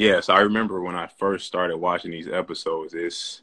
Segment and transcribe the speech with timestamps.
[0.00, 2.94] Yes, I remember when I first started watching these episodes.
[2.94, 3.42] It's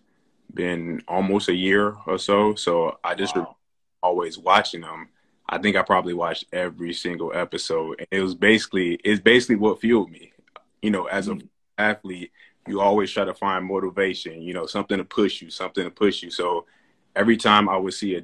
[0.52, 3.58] been almost a year or so, so I just wow.
[4.02, 5.10] always watching them.
[5.48, 8.00] I think I probably watched every single episode.
[8.00, 10.32] And it was basically it's basically what fueled me.
[10.82, 11.42] You know, as mm-hmm.
[11.42, 12.32] an athlete,
[12.68, 16.24] you always try to find motivation, you know, something to push you, something to push
[16.24, 16.32] you.
[16.32, 16.66] So
[17.16, 18.22] every time I would see a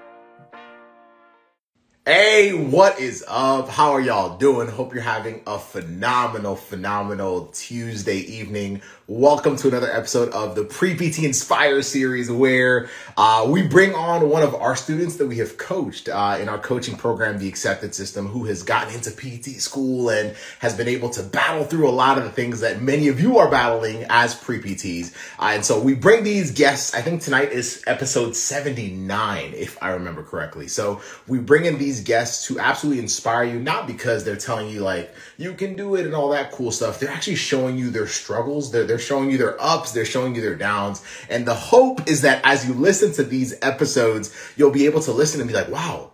[2.13, 3.69] Hey, what is up?
[3.69, 4.67] How are y'all doing?
[4.67, 8.83] Hope you're having a phenomenal, phenomenal Tuesday evening.
[9.07, 14.29] Welcome to another episode of the Pre PT Inspire series, where uh, we bring on
[14.29, 17.95] one of our students that we have coached uh, in our coaching program, the Accepted
[17.95, 21.91] System, who has gotten into PT school and has been able to battle through a
[21.91, 25.13] lot of the things that many of you are battling as pre PTs.
[25.41, 26.95] Uh, and so we bring these guests.
[26.95, 30.69] I think tonight is episode 79, if I remember correctly.
[30.69, 34.81] So we bring in these guests to absolutely inspire you, not because they're telling you
[34.81, 36.99] like you can do it and all that cool stuff.
[36.99, 38.71] They're actually showing you their struggles.
[38.73, 41.05] They're, they're showing you their ups, they're showing you their downs.
[41.29, 45.13] And the hope is that as you listen to these episodes, you'll be able to
[45.13, 46.13] listen and be like, wow,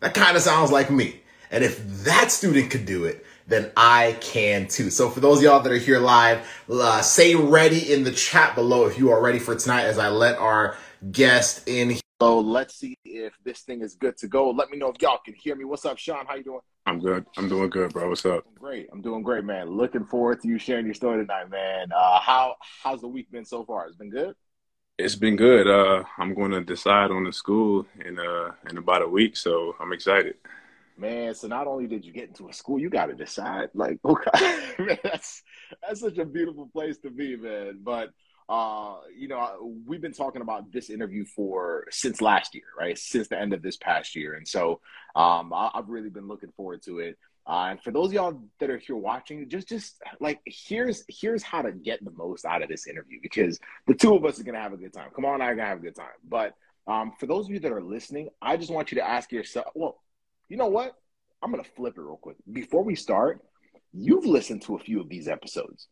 [0.00, 1.20] that kind of sounds like me.
[1.50, 4.90] And if that student could do it, then I can too.
[4.90, 8.86] So for those y'all that are here live, uh, say ready in the chat below
[8.86, 10.76] if you are ready for tonight as I let our
[11.10, 11.98] guest in.
[12.24, 14.48] So let's see if this thing is good to go.
[14.48, 15.66] Let me know if y'all can hear me.
[15.66, 16.24] What's up, Sean?
[16.26, 16.60] How you doing?
[16.86, 17.26] I'm good.
[17.36, 18.08] I'm doing good, bro.
[18.08, 18.44] What's up?
[18.58, 18.88] Great.
[18.90, 19.68] I'm doing great, man.
[19.68, 21.92] Looking forward to you sharing your story tonight, man.
[21.94, 23.88] Uh, how how's the week been so far?
[23.88, 24.34] It's been good.
[24.96, 25.68] It's been good.
[25.68, 29.76] Uh, I'm going to decide on the school in uh in about a week, so
[29.78, 30.36] I'm excited.
[30.96, 33.68] Man, so not only did you get into a school, you got to decide.
[33.74, 35.42] Like, okay, man, that's
[35.82, 37.80] that's such a beautiful place to be, man.
[37.82, 38.12] But
[38.48, 42.98] uh, you know, we've been talking about this interview for since last year, right?
[42.98, 44.80] Since the end of this past year, and so
[45.16, 47.16] um, I, have really been looking forward to it.
[47.46, 51.62] Uh, and for those y'all that are here watching, just just like here's here's how
[51.62, 54.60] to get the most out of this interview because the two of us are gonna
[54.60, 55.10] have a good time.
[55.14, 56.06] Come on, I'm gonna have a good time.
[56.26, 56.54] But
[56.86, 59.66] um, for those of you that are listening, I just want you to ask yourself.
[59.74, 59.96] Well,
[60.48, 60.94] you know what?
[61.42, 63.40] I'm gonna flip it real quick before we start.
[63.92, 65.88] You've listened to a few of these episodes,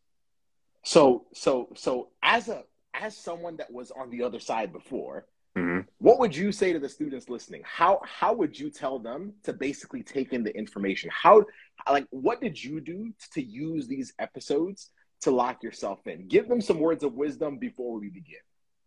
[0.82, 5.26] so so so as a as someone that was on the other side before,
[5.56, 5.81] Mm-hmm.
[5.98, 7.62] What would you say to the students listening?
[7.65, 11.10] How how would you tell them to basically take in the information?
[11.12, 11.44] How
[11.91, 14.91] like what did you do to use these episodes
[15.22, 16.26] to lock yourself in?
[16.26, 18.41] Give them some words of wisdom before we begin.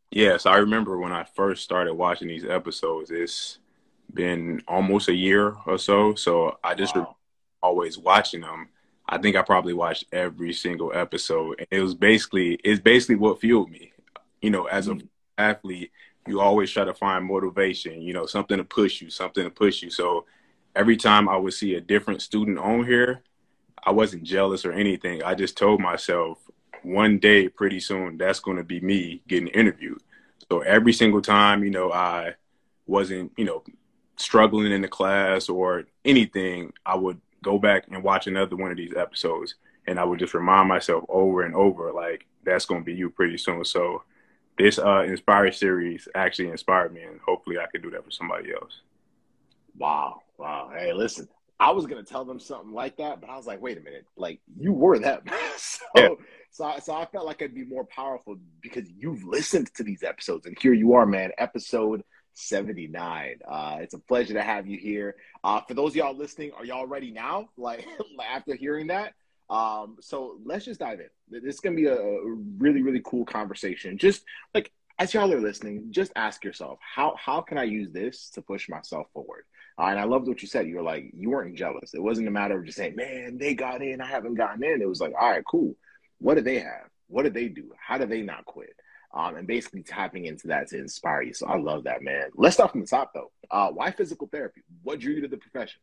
[0.10, 3.12] Yes, I remember when I first started watching these episodes.
[3.12, 3.60] It's
[4.14, 7.16] been almost a year or so, so I just wow.
[7.62, 8.70] always watching them.
[9.08, 13.40] I think I probably watched every single episode, and it was basically it's basically what
[13.40, 13.92] fueled me.
[14.42, 15.00] You know, as mm-hmm.
[15.00, 15.92] an athlete,
[16.28, 19.82] you always try to find motivation, you know, something to push you, something to push
[19.84, 19.90] you.
[19.90, 20.26] So
[20.76, 23.22] every time I would see a different student on here,
[23.84, 25.24] I wasn't jealous or anything.
[25.24, 26.40] I just told myself
[26.82, 30.02] one day, pretty soon, that's going to be me getting interviewed.
[30.50, 32.36] So every single time, you know, I
[32.86, 33.64] wasn't, you know,
[34.18, 38.78] struggling in the class or anything, I would go back and watch another one of
[38.78, 39.56] these episodes
[39.88, 43.10] and I would just remind myself over and over, like, that's going to be you
[43.10, 43.64] pretty soon.
[43.64, 44.04] So
[44.58, 48.54] this uh Inspire series actually inspired me, and hopefully I can do that for somebody
[48.54, 48.82] else.
[49.78, 50.72] Wow, wow.
[50.74, 51.28] Hey, listen,
[51.60, 54.06] I was gonna tell them something like that, but I was like, wait a minute,
[54.16, 55.22] like you were them.
[55.58, 56.10] so, yeah.
[56.52, 60.04] so, I, so I felt like I'd be more powerful because you've listened to these
[60.04, 62.02] episodes, and here you are, man, episode
[62.36, 63.40] 79.
[63.48, 65.16] Uh, it's a pleasure to have you here.
[65.44, 67.50] Uh, for those y'all listening, are y'all ready now?
[67.58, 67.86] Like
[68.30, 69.14] after hearing that?
[69.50, 71.08] Um, so let's just dive in.
[71.30, 71.98] This is gonna be a
[72.58, 73.98] really, really cool conversation.
[73.98, 74.24] Just
[74.54, 78.42] like as y'all are listening, just ask yourself, how how can I use this to
[78.42, 79.46] push myself forward?
[79.78, 80.68] Uh, and I loved what you said.
[80.68, 81.94] You were like, you weren't jealous.
[81.94, 84.82] It wasn't a matter of just saying, man, they got in, I haven't gotten in.
[84.82, 85.76] It was like, all right, cool.
[86.20, 86.90] What do they have?
[87.08, 87.72] What did they do?
[87.78, 88.74] How did they not quit?
[89.16, 91.34] Um, and basically tapping into that to inspire you.
[91.34, 92.32] So I love that, man.
[92.36, 93.32] Let's start from the top though.
[93.50, 94.62] Uh, why physical therapy?
[94.84, 95.80] What drew you to the profession?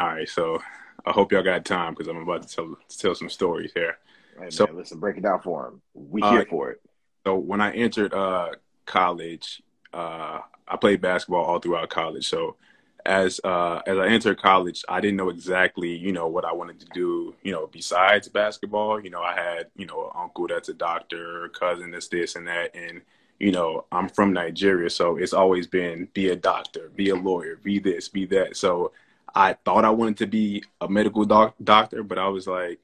[0.00, 0.60] All right, so
[1.06, 3.98] I hope y'all got time because I'm about to tell tell some stories here.
[4.36, 5.82] Right, so man, listen, break it down for him.
[5.94, 6.80] We uh, here for it.
[7.24, 8.50] So when I entered uh,
[8.84, 12.26] college, uh, I played basketball all throughout college.
[12.28, 12.56] So
[13.06, 16.80] as uh, as I entered college, I didn't know exactly, you know, what I wanted
[16.80, 19.00] to do, you know, besides basketball.
[19.00, 22.46] You know, I had, you know, an uncle that's a doctor, cousin that's this and
[22.46, 23.02] that, and
[23.38, 27.56] you know, I'm from Nigeria, so it's always been be a doctor, be a lawyer,
[27.62, 28.56] be this, be that.
[28.56, 28.92] So
[29.34, 32.78] I thought I wanted to be a medical doc- doctor, but I was like,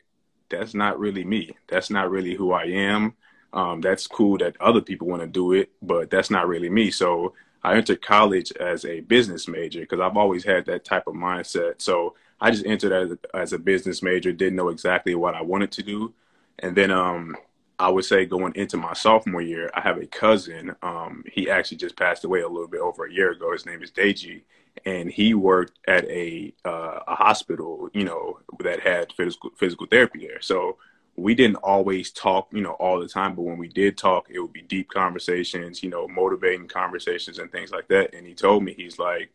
[0.49, 1.57] that's not really me.
[1.69, 3.15] That's not really who I am.
[3.53, 6.91] Um, that's cool that other people want to do it, but that's not really me.
[6.91, 11.15] So I entered college as a business major because I've always had that type of
[11.15, 11.75] mindset.
[11.83, 15.43] So I just entered as a, as a business major, didn't know exactly what I
[15.43, 16.15] wanted to do.
[16.59, 17.37] And then um,
[17.79, 20.75] I would say going into my sophomore year, I have a cousin.
[20.83, 23.53] Um, he actually just passed away a little bit over a year ago.
[23.53, 24.43] His name is Deji,
[24.85, 30.27] and he worked at a uh, a hospital, you know, that had physical physical therapy
[30.27, 30.41] there.
[30.41, 30.77] So
[31.17, 34.41] we didn't always talk, you know, all the time, but when we did talk, it
[34.41, 38.15] would be deep conversations, you know, motivating conversations and things like that.
[38.15, 39.31] And he told me, he's like,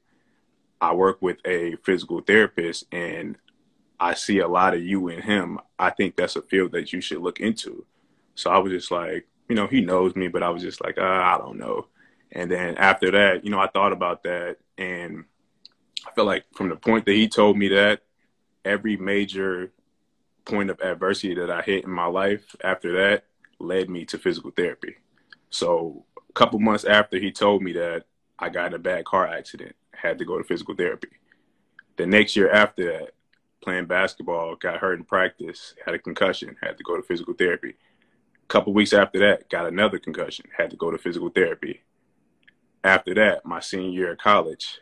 [0.81, 3.37] I work with a physical therapist and
[3.99, 5.59] I see a lot of you in him.
[5.77, 7.85] I think that's a field that you should look into.
[8.35, 10.97] So I was just like, you know, he knows me, but I was just like,
[10.97, 11.87] uh, I don't know.
[12.31, 15.25] And then after that, you know, I thought about that and
[16.05, 18.01] I feel like from the point that he told me that,
[18.63, 19.71] every major
[20.45, 23.25] point of adversity that I hit in my life after that
[23.59, 24.95] led me to physical therapy.
[25.49, 28.03] So a couple months after he told me that,
[28.37, 31.07] I got in a bad car accident, had to go to physical therapy.
[31.95, 33.11] The next year after that,
[33.61, 37.69] playing basketball, got hurt in practice, had a concussion, had to go to physical therapy.
[38.43, 41.81] A couple weeks after that, got another concussion, had to go to physical therapy.
[42.83, 44.81] After that, my senior year of college,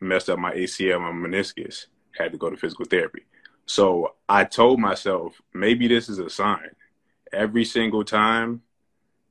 [0.00, 1.86] messed up my ACL, my meniscus,
[2.16, 3.24] had to go to physical therapy.
[3.72, 6.72] So I told myself, maybe this is a sign.
[7.32, 8.60] Every single time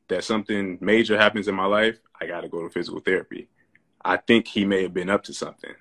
[0.08, 3.50] that something major happens in my life, I got to go to physical therapy.
[4.04, 5.76] I think he may have been up to something.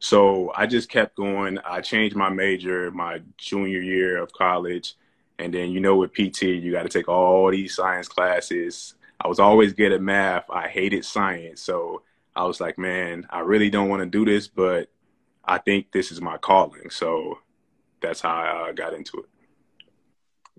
[0.00, 1.58] So I just kept going.
[1.58, 4.94] I changed my major my junior year of college.
[5.38, 8.94] And then, you know, with PT, you got to take all these science classes.
[9.20, 10.50] I was always good at math.
[10.50, 11.62] I hated science.
[11.62, 12.02] So
[12.34, 14.90] I was like, man, I really don't want to do this, but
[15.44, 16.90] I think this is my calling.
[16.90, 17.38] So
[18.04, 19.26] that's how I uh, got into it.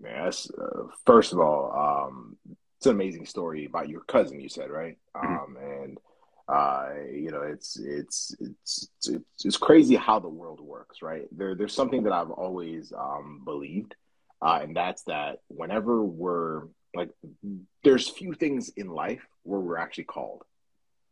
[0.01, 2.37] Man, that's uh, first of all, um,
[2.77, 4.39] it's an amazing story about your cousin.
[4.39, 5.27] You said right, mm-hmm.
[5.27, 5.97] um, and
[6.47, 11.27] uh, you know, it's, it's it's it's it's crazy how the world works, right?
[11.31, 13.95] There there's something that I've always um, believed,
[14.41, 16.63] uh, and that's that whenever we're
[16.93, 17.09] like,
[17.83, 20.43] there's few things in life where we're actually called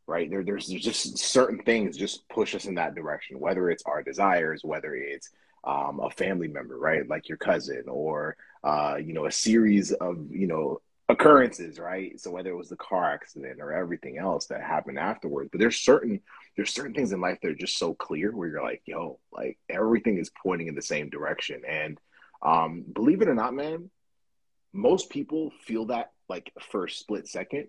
[0.07, 0.30] right?
[0.30, 4.03] There, there's, there's just certain things just push us in that direction, whether it's our
[4.03, 5.30] desires, whether it's
[5.63, 7.07] um, a family member, right?
[7.07, 12.19] Like your cousin or, uh, you know, a series of, you know, occurrences, right?
[12.19, 15.77] So whether it was the car accident or everything else that happened afterwards, but there's
[15.77, 16.21] certain,
[16.56, 19.57] there's certain things in life that are just so clear where you're like, yo, like
[19.69, 21.62] everything is pointing in the same direction.
[21.68, 22.00] And
[22.42, 23.90] um, believe it or not, man,
[24.73, 27.68] most people feel that like for a split second,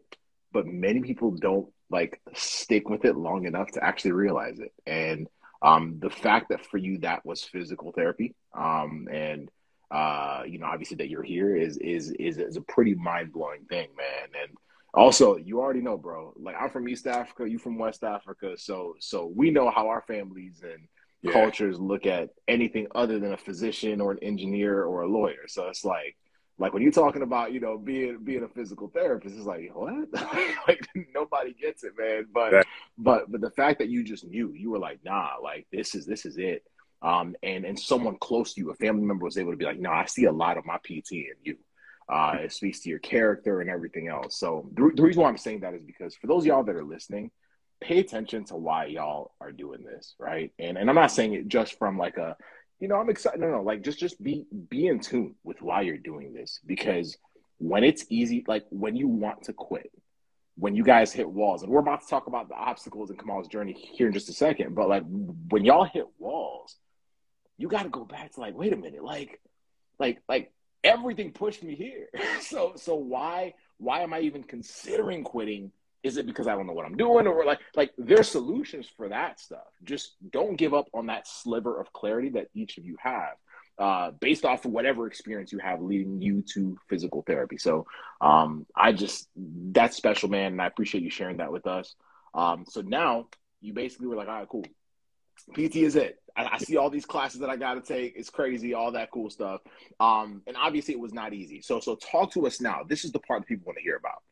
[0.52, 4.72] but many people don't like stick with it long enough to actually realize it.
[4.86, 5.28] And
[5.64, 9.50] um, the fact that for you that was physical therapy, um, and
[9.90, 13.64] uh, you know, obviously that you're here is is is, is a pretty mind blowing
[13.68, 14.42] thing, man.
[14.42, 14.56] And
[14.92, 16.34] also, you already know, bro.
[16.36, 20.02] Like I'm from East Africa, you from West Africa, so so we know how our
[20.06, 20.86] families and
[21.22, 21.32] yeah.
[21.32, 25.46] cultures look at anything other than a physician or an engineer or a lawyer.
[25.46, 26.14] So it's like
[26.58, 30.08] like when you're talking about you know being being a physical therapist it's like what?
[30.68, 32.26] Like nobody gets it man.
[32.32, 35.94] But but but the fact that you just knew you were like nah like this
[35.94, 36.62] is this is it.
[37.02, 39.80] Um and and someone close to you a family member was able to be like
[39.80, 41.56] no i see a lot of my pt in you.
[42.08, 44.38] Uh it speaks to your character and everything else.
[44.38, 46.84] So the, the reason why i'm saying that is because for those y'all that are
[46.84, 47.30] listening
[47.80, 50.52] pay attention to why y'all are doing this right?
[50.58, 52.36] And and i'm not saying it just from like a
[52.84, 53.40] you know, I'm excited.
[53.40, 57.16] No, no, like just just be be in tune with why you're doing this because
[57.56, 59.90] when it's easy, like when you want to quit,
[60.58, 63.48] when you guys hit walls, and we're about to talk about the obstacles in Kamal's
[63.48, 65.02] journey here in just a second, but like
[65.48, 66.76] when y'all hit walls,
[67.56, 69.40] you got to go back to like, wait a minute, like,
[69.98, 72.10] like, like everything pushed me here.
[72.42, 75.72] so, so why, why am I even considering quitting
[76.04, 79.08] Is it because I don't know what I'm doing, or like like there's solutions for
[79.08, 79.66] that stuff.
[79.82, 83.34] Just don't give up on that sliver of clarity that each of you have
[83.78, 87.58] uh, based off of whatever experience you have leading you to physical therapy.
[87.58, 87.86] So
[88.20, 91.94] um, I just that's special, man, and I appreciate you sharing that with us.
[92.34, 93.26] Um, so now
[93.60, 94.64] you basically were like, all right, cool.
[95.54, 96.20] PT is it.
[96.36, 98.14] I, I see all these classes that I got to take.
[98.16, 99.60] It's crazy, all that cool stuff.
[99.98, 101.60] Um, and obviously, it was not easy.
[101.60, 102.82] So, so talk to us now.
[102.88, 104.22] This is the part that people want to hear about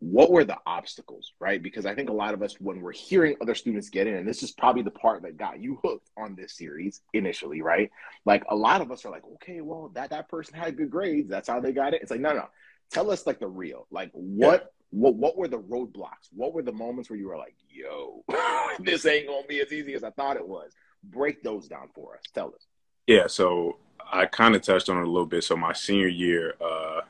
[0.00, 1.62] what were the obstacles, right?
[1.62, 4.26] Because I think a lot of us, when we're hearing other students get in, and
[4.26, 7.90] this is probably the part that got you hooked on this series initially, right?
[8.24, 11.28] Like a lot of us are like, okay, well, that that person had good grades,
[11.28, 12.00] that's how they got it.
[12.00, 12.48] It's like, no, no,
[12.90, 14.60] tell us like the real, like what.
[14.60, 14.66] Yeah.
[14.92, 16.26] What what were the roadblocks?
[16.32, 18.24] What were the moments where you were like, "Yo,
[18.80, 20.72] this ain't gonna be as easy as I thought it was"?
[21.04, 22.22] Break those down for us.
[22.34, 22.66] Tell us.
[23.06, 23.76] Yeah, so
[24.12, 25.44] I kind of touched on it a little bit.
[25.44, 27.02] So my senior year, uh,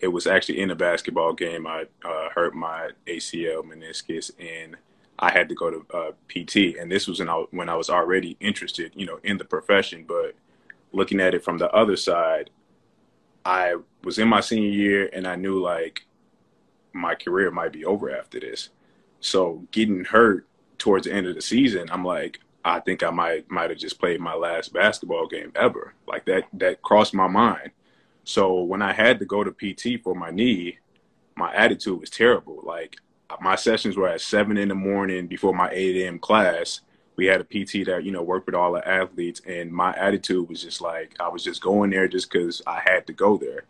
[0.00, 1.66] it was actually in a basketball game.
[1.66, 4.76] I uh, hurt my ACL meniscus, and
[5.18, 6.78] I had to go to uh, PT.
[6.78, 10.04] And this was when I, when I was already interested, you know, in the profession.
[10.06, 10.34] But
[10.92, 12.50] looking at it from the other side,
[13.44, 16.06] I was in my senior year, and I knew like
[16.92, 18.70] my career might be over after this.
[19.20, 20.46] So getting hurt
[20.78, 23.98] towards the end of the season, I'm like, I think I might might have just
[23.98, 25.94] played my last basketball game ever.
[26.06, 27.70] Like that that crossed my mind.
[28.28, 30.80] So when I had to go to PT for my knee,
[31.34, 32.60] my attitude was terrible.
[32.62, 32.96] Like
[33.40, 36.18] my sessions were at seven in the morning before my 8 a.m.
[36.18, 36.82] class.
[37.16, 39.40] We had a PT that, you know, worked with all the athletes.
[39.46, 43.06] And my attitude was just like, I was just going there just because I had
[43.06, 43.62] to go there.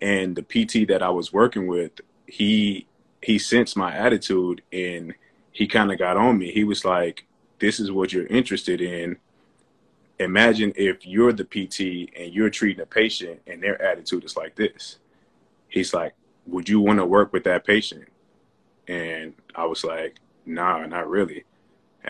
[0.00, 2.86] And the PT that I was working with, he,
[3.20, 5.12] he sensed my attitude and
[5.50, 6.52] he kind of got on me.
[6.52, 7.26] He was like,
[7.58, 9.16] this is what you're interested in
[10.18, 14.54] imagine if you're the PT and you're treating a patient and their attitude is like
[14.56, 14.98] this.
[15.68, 16.14] He's like,
[16.46, 18.08] Would you want to work with that patient?
[18.86, 20.16] And I was like,
[20.46, 21.44] Nah, not really.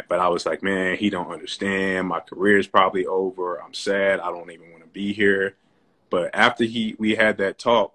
[0.08, 2.08] But I was like, Man, he don't understand.
[2.08, 3.62] My career is probably over.
[3.62, 4.20] I'm sad.
[4.20, 5.56] I don't even want to be here.
[6.10, 7.94] But after he we had that talk,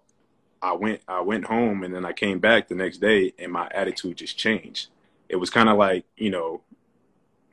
[0.61, 3.69] I went I went home and then I came back the next day and my
[3.73, 4.87] attitude just changed.
[5.29, 6.61] It was kind of like, you know,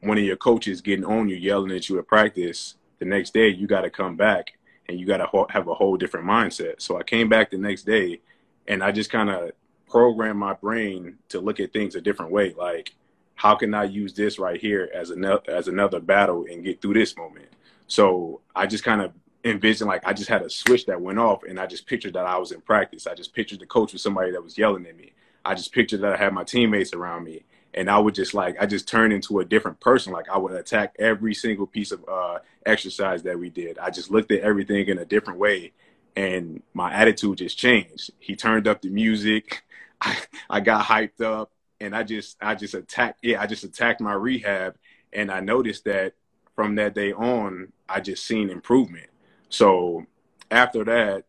[0.07, 3.49] one of your coaches getting on you, yelling at you at practice, the next day
[3.49, 4.53] you got to come back
[4.89, 6.81] and you got to have a whole different mindset.
[6.81, 8.21] So I came back the next day
[8.69, 9.53] and I just kind of
[9.89, 12.55] programmed my brain to look at things a different way.
[12.57, 12.95] Like,
[13.35, 16.95] how can I use this right here as another as another battle and get through
[16.95, 17.49] this moment?
[17.87, 19.13] So I just kind of
[19.45, 22.27] envisioned like I just had a switch that went off and I just pictured that
[22.27, 23.07] I was in practice.
[23.07, 25.13] I just pictured the coach with somebody that was yelling at me.
[25.45, 27.45] I just pictured that I had my teammates around me
[27.77, 30.13] and I would just like I just turned into a different person.
[30.13, 33.79] Like I would attack every single piece of uh, exercise that we did.
[33.79, 35.73] I just looked at everything in a different way,
[36.17, 38.11] and my attitude just changed.
[38.19, 39.63] He turned up the music.
[40.01, 40.19] I,
[40.51, 43.19] I got hyped up, and I just I just attacked.
[43.23, 44.77] Yeah, I just attacked my rehab,
[45.13, 46.15] and I noticed that
[46.55, 49.09] from that day on, I just seen improvement.
[49.51, 50.07] So
[50.51, 51.25] after that,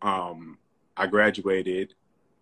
[0.00, 0.56] um,
[0.96, 1.94] I graduated.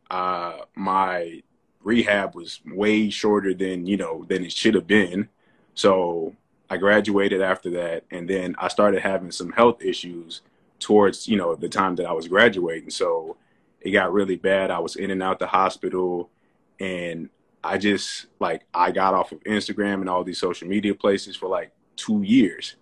[0.09, 1.43] Uh, my
[1.83, 5.29] rehab was way shorter than you know than it should have been.
[5.75, 6.35] So
[6.69, 10.43] I graduated after that, and then I started having some health issues
[10.79, 12.91] towards you know the time that I was graduating.
[12.91, 13.37] So
[13.81, 14.71] it got really bad.
[14.71, 16.31] I was in and out the hospital,
[16.79, 17.31] and
[17.65, 21.49] I just like I got off of Instagram and all these social media places for
[21.49, 22.77] like two years,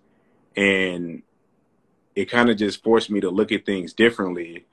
[0.55, 1.23] and
[2.15, 4.65] it kind of just forced me to look at things differently.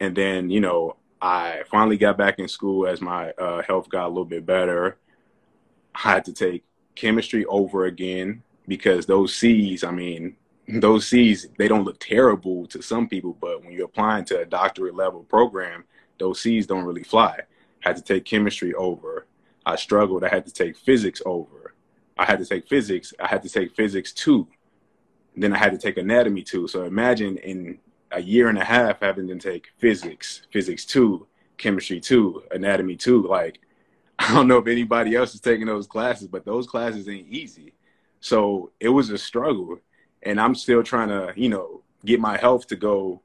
[0.00, 4.04] And then you know I finally got back in school as my uh, health got
[4.04, 4.98] a little bit better.
[5.94, 6.64] I had to take
[6.96, 10.36] chemistry over again because those C's, I mean,
[10.68, 14.44] those C's, they don't look terrible to some people, but when you're applying to a
[14.44, 15.84] doctorate level program,
[16.18, 17.38] those C's don't really fly.
[17.82, 19.26] I had to take chemistry over.
[19.64, 20.24] I struggled.
[20.24, 21.74] I had to take physics over.
[22.18, 23.14] I had to take physics.
[23.18, 24.46] I had to take physics two.
[25.34, 26.68] Then I had to take anatomy two.
[26.68, 27.78] So imagine in
[28.14, 31.26] a year and a half having to take physics, physics two,
[31.58, 33.26] chemistry two, anatomy two.
[33.26, 33.60] Like,
[34.18, 37.74] I don't know if anybody else is taking those classes, but those classes ain't easy.
[38.20, 39.78] So it was a struggle.
[40.22, 43.20] And I'm still trying to, you know, get my health to go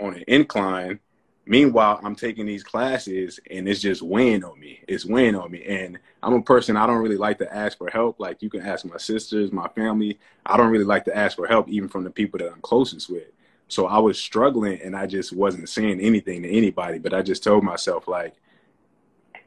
[0.00, 0.98] on an incline.
[1.46, 4.80] Meanwhile, I'm taking these classes and it's just weighing on me.
[4.88, 5.64] It's weighing on me.
[5.64, 8.18] And I'm a person, I don't really like to ask for help.
[8.18, 10.18] Like you can ask my sisters, my family.
[10.46, 13.10] I don't really like to ask for help, even from the people that I'm closest
[13.10, 13.28] with.
[13.70, 17.44] So I was struggling and I just wasn't saying anything to anybody, but I just
[17.44, 18.34] told myself like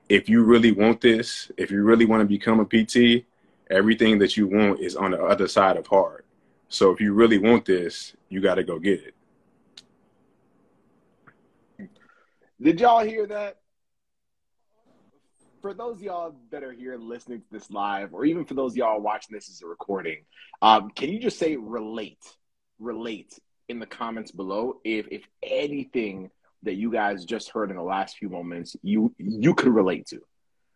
[0.07, 3.25] if you really want this, if you really want to become a PT,
[3.69, 6.23] everything that you want is on the other side of hard.
[6.69, 9.01] So if you really want this, you got to go get
[11.79, 11.89] it.
[12.61, 13.57] Did y'all hear that?
[15.61, 18.99] for those y'all that are here listening to this live, or even for those y'all
[18.99, 20.25] watching this as a recording,
[20.61, 22.19] um, can you just say relate,
[22.79, 23.39] relate
[23.69, 26.29] in the comments below if if anything
[26.63, 30.21] that you guys just heard in the last few moments you you could relate to,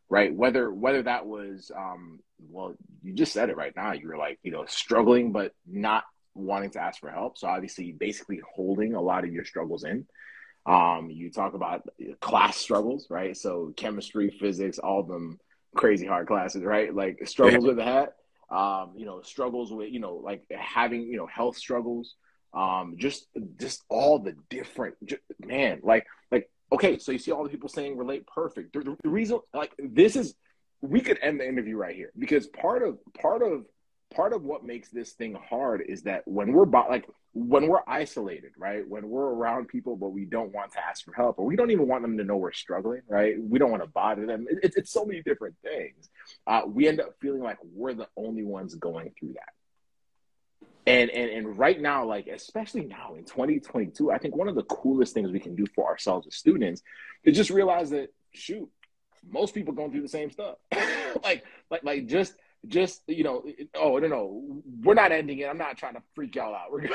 [0.10, 0.34] right?
[0.34, 3.94] Whether whether that was um, well, you just said it right now.
[3.94, 6.04] You were like you know struggling but not
[6.38, 7.38] wanting to ask for help.
[7.38, 10.06] So obviously, basically holding a lot of your struggles in.
[10.66, 11.88] Um, you talk about
[12.20, 13.36] class struggles, right?
[13.36, 15.40] So chemistry, physics, all of them
[15.76, 16.94] crazy hard classes, right?
[16.94, 18.16] Like struggles with that.
[18.50, 22.16] Um, you know, struggles with, you know, like having, you know, health struggles.
[22.54, 23.28] Um, just
[23.60, 27.70] just all the different just, man, like like okay, so you see all the people
[27.70, 28.74] saying relate perfect.
[28.74, 30.36] The, the, the reason like this is
[30.82, 33.66] we could end the interview right here because part of part of
[34.16, 38.52] part of what makes this thing hard is that when we're like when we're isolated
[38.58, 38.88] right?
[38.88, 41.72] When we're around people but we don't want to ask for help or we don't
[41.72, 43.36] even want them to know we're struggling right?
[43.40, 44.48] We don't want to bother them.
[44.50, 46.10] It, it's so many different things.
[46.46, 49.54] Uh, we end up feeling like we're the only ones going through that
[50.88, 54.64] and, and and right now like especially now in 2022 i think one of the
[54.64, 56.82] coolest things we can do for ourselves as students
[57.24, 58.70] is just realize that shoot
[59.30, 60.56] most people going through the same stuff
[61.24, 62.34] like like like just
[62.66, 63.44] just you know,
[63.76, 65.46] oh no, no, we're not ending it.
[65.46, 66.72] I'm not trying to freak y'all out.
[66.72, 66.90] We're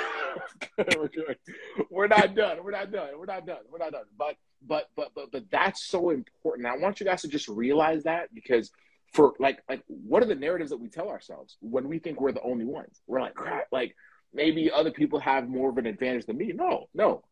[1.91, 2.59] we're, not done.
[2.63, 3.09] We're not done.
[3.17, 3.59] We're not done.
[3.71, 4.05] We're not done.
[4.19, 6.67] But but but but but that's so important.
[6.67, 8.71] I want you guys to just realize that because
[9.13, 12.33] for like like what are the narratives that we tell ourselves when we think we're
[12.33, 13.01] the only ones?
[13.07, 13.67] We're like crap.
[13.71, 13.95] Like
[14.33, 16.53] maybe other people have more of an advantage than me.
[16.55, 17.23] No, no.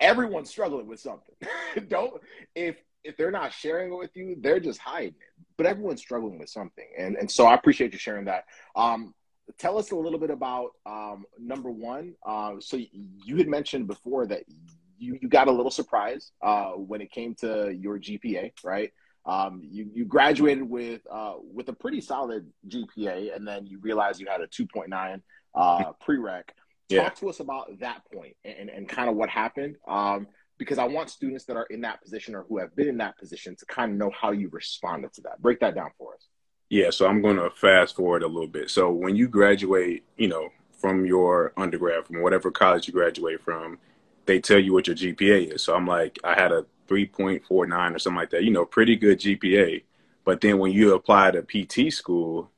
[0.00, 1.34] Everyone's struggling with something.
[1.88, 2.20] Don't
[2.54, 5.44] if if they're not sharing it with you, they're just hiding it.
[5.56, 8.44] But everyone's struggling with something, and and so I appreciate you sharing that.
[8.76, 9.14] Um,
[9.58, 12.14] tell us a little bit about um, number one.
[12.26, 14.42] Uh, so you had mentioned before that
[14.98, 18.92] you you got a little surprise uh, when it came to your GPA, right?
[19.28, 24.20] Um, you you graduated with uh, with a pretty solid GPA, and then you realized
[24.20, 25.22] you had a two point nine
[25.54, 26.44] uh, prereq.
[26.46, 26.54] Talk
[26.88, 27.08] yeah.
[27.10, 29.76] to us about that point and, and kind of what happened.
[29.86, 32.96] Um, because I want students that are in that position or who have been in
[32.98, 35.40] that position to kind of know how you responded to that.
[35.42, 36.26] Break that down for us.
[36.70, 38.70] Yeah, so I'm going to fast forward a little bit.
[38.70, 43.78] So when you graduate, you know, from your undergrad, from whatever college you graduate from,
[44.26, 45.62] they tell you what your GPA is.
[45.62, 49.20] So I'm like, I had a 3.49 or something like that, you know, pretty good
[49.20, 49.82] GPA.
[50.24, 52.50] But then when you apply to PT school,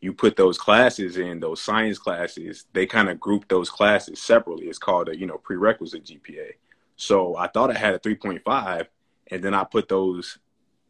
[0.00, 4.66] you put those classes in, those science classes, they kind of group those classes separately.
[4.66, 6.52] It's called a, you know, prerequisite GPA.
[6.96, 8.86] So I thought I had a 3.5,
[9.30, 10.38] and then I put those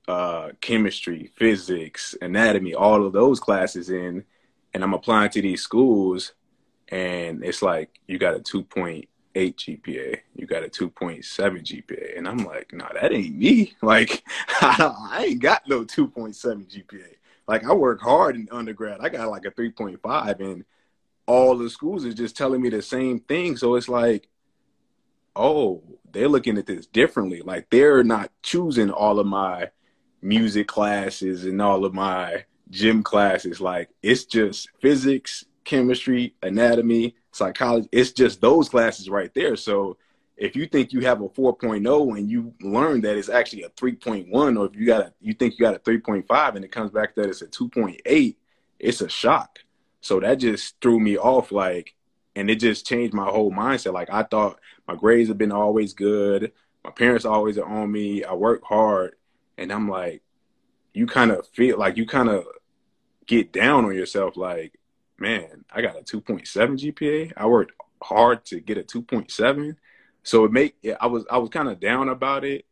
[0.08, 4.24] uh, chemistry, physics, anatomy, all of those classes in,
[4.74, 6.32] and I'm applying to these schools,
[6.88, 12.38] and it's like you got a 2.8 GPA, you got a 2.7 GPA, and I'm
[12.38, 13.74] like, no, nah, that ain't me.
[13.82, 14.22] Like,
[14.60, 16.34] I ain't got no 2.7
[16.66, 17.14] GPA.
[17.48, 19.00] Like, I work hard in undergrad.
[19.00, 20.64] I got like a 3.5, and
[21.26, 23.56] all the schools are just telling me the same thing.
[23.56, 24.28] So it's like,
[25.34, 27.40] oh, they're looking at this differently.
[27.42, 29.70] Like they're not choosing all of my
[30.20, 33.60] music classes and all of my gym classes.
[33.60, 37.88] Like it's just physics, chemistry, anatomy, psychology.
[37.92, 39.56] It's just those classes right there.
[39.56, 39.96] So
[40.36, 44.58] if you think you have a 4.0 and you learn that it's actually a 3.1,
[44.58, 47.14] or if you got a, you think you got a 3.5 and it comes back
[47.16, 48.36] that it's a 2.8,
[48.78, 49.58] it's a shock.
[50.00, 51.52] So that just threw me off.
[51.52, 51.94] Like
[52.34, 53.92] and it just changed my whole mindset.
[53.92, 56.52] Like I thought my grades have been always good.
[56.84, 58.24] My parents always are on me.
[58.24, 59.14] I work hard,
[59.56, 60.22] and I'm like,
[60.92, 62.44] you kind of feel like you kind of
[63.26, 64.36] get down on yourself.
[64.36, 64.78] Like,
[65.22, 67.32] man, I got a 2.7 GPA.
[67.36, 69.76] I worked hard to get a 2.7,
[70.24, 72.66] so it make I was I was kind of down about it,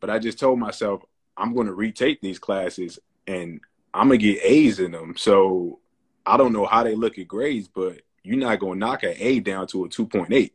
[0.00, 1.02] but I just told myself
[1.36, 3.60] I'm going to retake these classes and
[3.92, 5.14] I'm gonna get A's in them.
[5.16, 5.80] So
[6.24, 9.40] I don't know how they look at grades, but you're not gonna knock an A
[9.40, 10.52] down to a 2.8.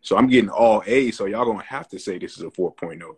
[0.00, 3.16] So I'm getting all A's, so y'all gonna have to say this is a 4.0.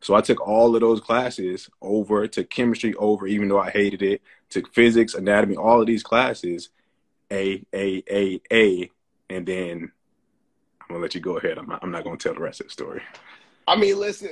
[0.00, 4.02] So I took all of those classes over to chemistry over, even though I hated
[4.02, 4.20] it,
[4.50, 6.68] took physics, anatomy, all of these classes,
[7.32, 8.90] A, A, A, A,
[9.30, 9.92] and then
[10.82, 11.58] I'm gonna let you go ahead.
[11.58, 13.02] I'm not, I'm not gonna tell the rest of the story.
[13.66, 14.30] I mean, listen,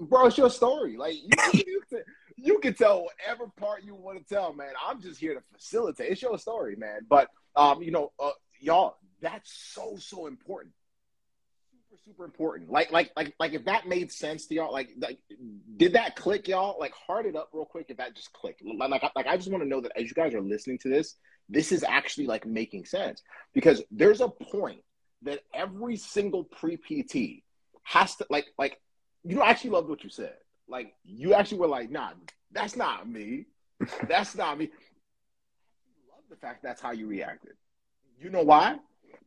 [0.00, 0.96] bro, it's your story.
[0.96, 2.02] Like you, you, can,
[2.36, 4.72] you can tell whatever part you want to tell, man.
[4.86, 6.10] I'm just here to facilitate.
[6.10, 7.00] It's your story, man.
[7.08, 10.74] But um, you know, uh, y'all, that's so so important.
[11.72, 12.70] Super super important.
[12.70, 15.18] Like like like like if that made sense to y'all, like like
[15.76, 16.76] did that click, y'all?
[16.78, 18.62] Like heart it up real quick if that just clicked.
[18.64, 21.16] Like, like I just want to know that as you guys are listening to this,
[21.48, 24.80] this is actually like making sense because there's a point
[25.22, 27.42] that every single pre PT
[27.82, 28.80] has to like like
[29.24, 30.34] you know, actually loved what you said.
[30.68, 32.10] Like you actually were like, nah,
[32.52, 33.46] That's not me.
[34.08, 34.66] That's not me.
[34.66, 37.52] I love the fact that's how you reacted.
[38.20, 38.76] You know why?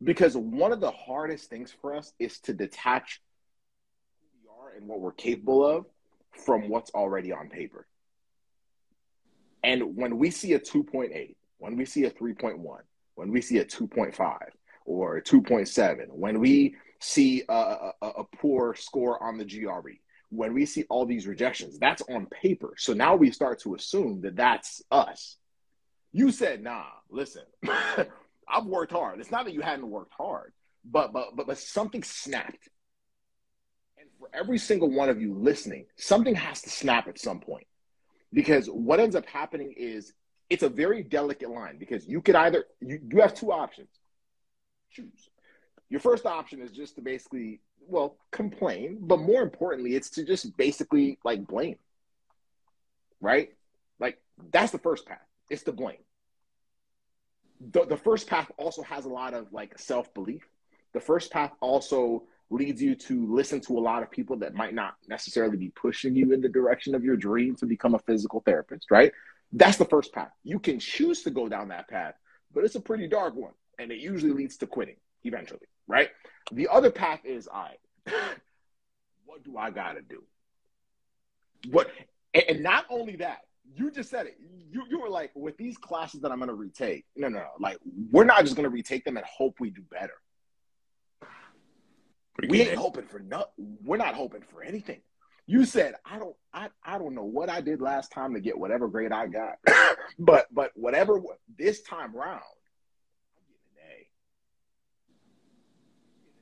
[0.02, 3.20] Because one of the hardest things for us is to detach
[4.20, 5.86] who we are and what we're capable of
[6.44, 7.86] from what's already on paper.
[9.62, 12.58] And when we see a 2.8, when we see a 3.1,
[13.14, 14.38] when we see a 2.5
[14.84, 19.98] or a 2.7, when we see a, a, a, poor score on the GRE,
[20.30, 22.74] when we see all these rejections, that's on paper.
[22.76, 25.36] So now we start to assume that that's us.
[26.12, 27.42] You said, nah, listen,
[28.48, 29.20] I've worked hard.
[29.20, 30.52] It's not that you hadn't worked hard,
[30.84, 32.68] but but but but something snapped.
[33.98, 37.66] And for every single one of you listening, something has to snap at some point.
[38.32, 40.12] Because what ends up happening is
[40.50, 43.88] it's a very delicate line because you could either you, you have two options.
[44.90, 45.30] Choose.
[45.90, 50.56] Your first option is just to basically, well, complain, but more importantly, it's to just
[50.56, 51.76] basically like blame.
[53.20, 53.50] Right?
[53.98, 54.20] Like
[54.52, 55.26] that's the first path.
[55.50, 55.98] It's to blame
[57.60, 60.46] the, the first path also has a lot of like self belief.
[60.94, 64.74] The first path also leads you to listen to a lot of people that might
[64.74, 68.40] not necessarily be pushing you in the direction of your dream to become a physical
[68.40, 69.12] therapist, right?
[69.52, 70.30] That's the first path.
[70.44, 72.14] You can choose to go down that path,
[72.52, 73.52] but it's a pretty dark one.
[73.78, 76.10] And it usually leads to quitting eventually, right?
[76.52, 77.74] The other path is I,
[79.24, 80.22] what do I got to do?
[81.70, 81.90] What,
[82.34, 83.38] and not only that,
[83.74, 84.38] you just said it.
[84.70, 87.04] You you were like, with these classes that I'm going to retake.
[87.16, 87.48] No, no, no.
[87.58, 87.78] Like,
[88.10, 90.14] we're not just going to retake them and hope we do better.
[92.48, 92.76] We ain't eh?
[92.76, 93.46] hoping for no.
[93.84, 95.00] We're not hoping for anything.
[95.48, 96.36] You said I don't.
[96.52, 99.54] I I don't know what I did last time to get whatever grade I got,
[100.18, 101.20] but but whatever
[101.58, 102.42] this time round,
[103.34, 103.64] I'm getting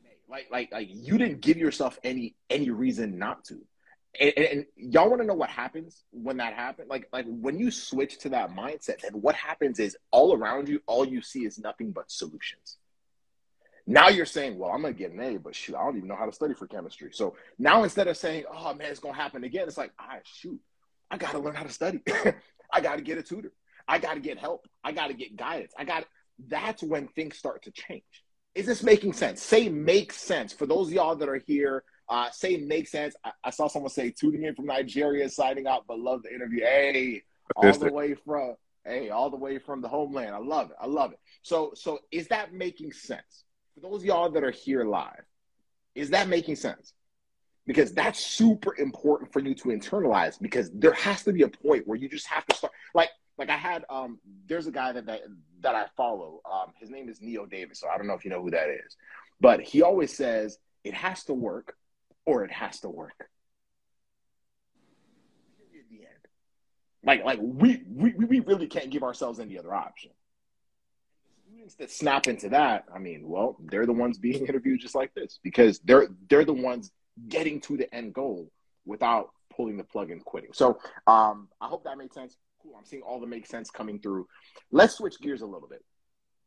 [0.03, 0.31] an A.
[0.31, 3.61] Like like like you didn't give yourself any any reason not to
[4.21, 6.89] and, and y'all want to know what happens when that happens?
[6.89, 10.81] Like, like when you switch to that mindset, then what happens is all around you,
[10.87, 12.79] all you see is nothing but solutions.
[13.87, 16.17] Now you're saying, well, I'm gonna get an A, but shoot, I don't even know
[16.17, 17.11] how to study for chemistry.
[17.13, 20.61] So now instead of saying, oh man, it's gonna happen again, it's like, ah, shoot,
[21.11, 22.01] I gotta learn how to study.
[22.73, 23.53] I gotta get a tutor.
[23.87, 24.67] I gotta get help.
[24.83, 25.73] I gotta get guidance.
[25.79, 26.05] I got.
[26.49, 28.03] That's when things start to change.
[28.55, 29.41] Is this making sense?
[29.41, 33.17] Say makes sense for those y'all that are here uh, say makes sense.
[33.25, 36.61] I, I, saw someone say tuning in from Nigeria, signing out, but love the interview.
[36.61, 37.23] Hey,
[37.57, 40.35] all the way from hey, all the way from the homeland.
[40.35, 40.77] I love it.
[40.81, 41.19] I love it.
[41.43, 43.45] So, so is that making sense
[43.77, 45.23] for those y'all that are here live?
[45.95, 46.93] Is that making sense?
[47.67, 50.41] Because that's super important for you to internalize.
[50.41, 52.73] Because there has to be a point where you just have to start.
[52.95, 55.21] Like, like I had um, there's a guy that that,
[55.61, 56.41] that I follow.
[56.51, 57.81] Um, his name is Neo Davis.
[57.81, 58.97] So I don't know if you know who that is,
[59.41, 61.77] but he always says it has to work
[62.25, 63.29] or it has to work.
[67.07, 70.11] Like, like we, we, we really can't give ourselves any other option.
[71.79, 75.41] That snap into that, I mean, well, they're the ones being interviewed just like this
[75.43, 76.91] because they're they're the ones
[77.29, 78.51] getting to the end goal
[78.85, 80.51] without pulling the plug and quitting.
[80.53, 82.37] So um, I hope that made sense.
[82.63, 82.75] Cool.
[82.77, 84.27] I'm seeing all the make sense coming through.
[84.71, 85.85] Let's switch gears a little bit.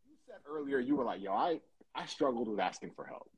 [0.09, 1.59] You said earlier you were like, yo, I
[1.95, 3.29] I struggled with asking for help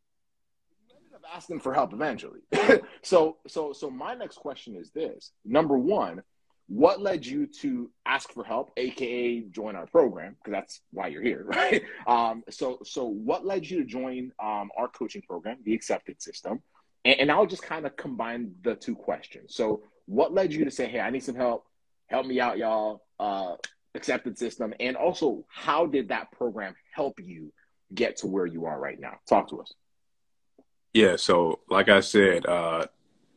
[1.14, 2.42] of asking for help eventually.
[3.04, 6.22] so, so, so my next question is this: Number one,
[6.72, 10.38] what led you to ask for help, aka join our program?
[10.38, 11.84] Because that's why you're here, right?
[12.08, 16.62] Um, so, so what led you to join um, our coaching program, the Accepted System?
[17.04, 19.54] And, and I'll just kind of combine the two questions.
[19.54, 21.66] So, what led you to say, "Hey, I need some help.
[22.08, 23.56] Help me out, y'all." Uh,
[23.94, 27.52] accepted system, and also how did that program help you
[27.94, 29.16] get to where you are right now?
[29.28, 29.74] Talk to us.
[30.94, 32.86] Yeah, so like I said, uh,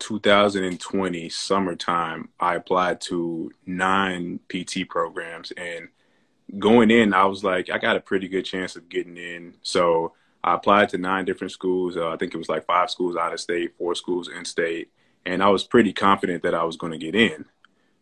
[0.04, 5.88] 2020 summertime, I applied to nine PT programs, and
[6.58, 9.54] going in, I was like, I got a pretty good chance of getting in.
[9.62, 10.12] So
[10.42, 11.96] I applied to nine different schools.
[11.96, 14.90] Uh, I think it was like five schools out of state, four schools in state,
[15.24, 17.46] and I was pretty confident that I was going to get in.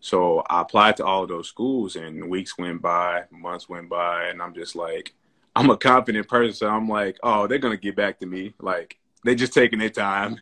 [0.00, 4.24] So I applied to all of those schools, and weeks went by, months went by,
[4.24, 5.14] and I'm just like,
[5.54, 6.52] I'm a confident person.
[6.52, 8.54] So I'm like, oh, they're going to get back to me.
[8.60, 10.40] Like, they're just taking their time.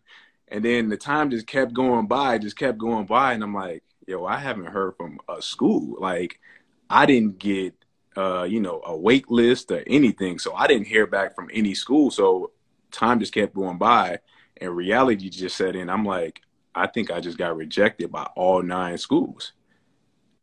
[0.51, 3.35] And then the time just kept going by, just kept going by.
[3.35, 5.97] And I'm like, yo, I haven't heard from a school.
[6.01, 6.41] Like,
[6.89, 7.75] I didn't get,
[8.17, 10.39] uh, you know, a wait list or anything.
[10.41, 12.11] So I didn't hear back from any school.
[12.11, 12.51] So
[12.91, 14.19] time just kept going by
[14.61, 15.89] and reality just set in.
[15.89, 16.41] I'm like,
[16.75, 19.53] I think I just got rejected by all nine schools.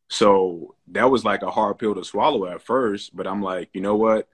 [0.09, 3.13] So that was like a hard pill to swallow at first.
[3.13, 4.29] But I'm like, you know what?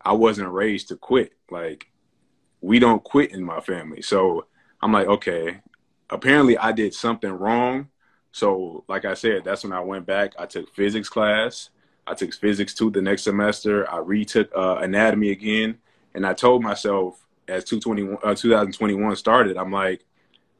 [0.00, 1.32] I wasn't raised to quit.
[1.50, 1.86] Like,
[2.62, 4.00] we don't quit in my family.
[4.00, 4.46] So
[4.82, 5.60] I'm like, okay,
[6.08, 7.88] apparently I did something wrong.
[8.32, 10.34] So, like I said, that's when I went back.
[10.38, 11.70] I took physics class.
[12.06, 13.90] I took physics two the next semester.
[13.90, 15.78] I retook uh, anatomy again,
[16.14, 20.04] and I told myself as 221, uh, 2021 started, I'm like,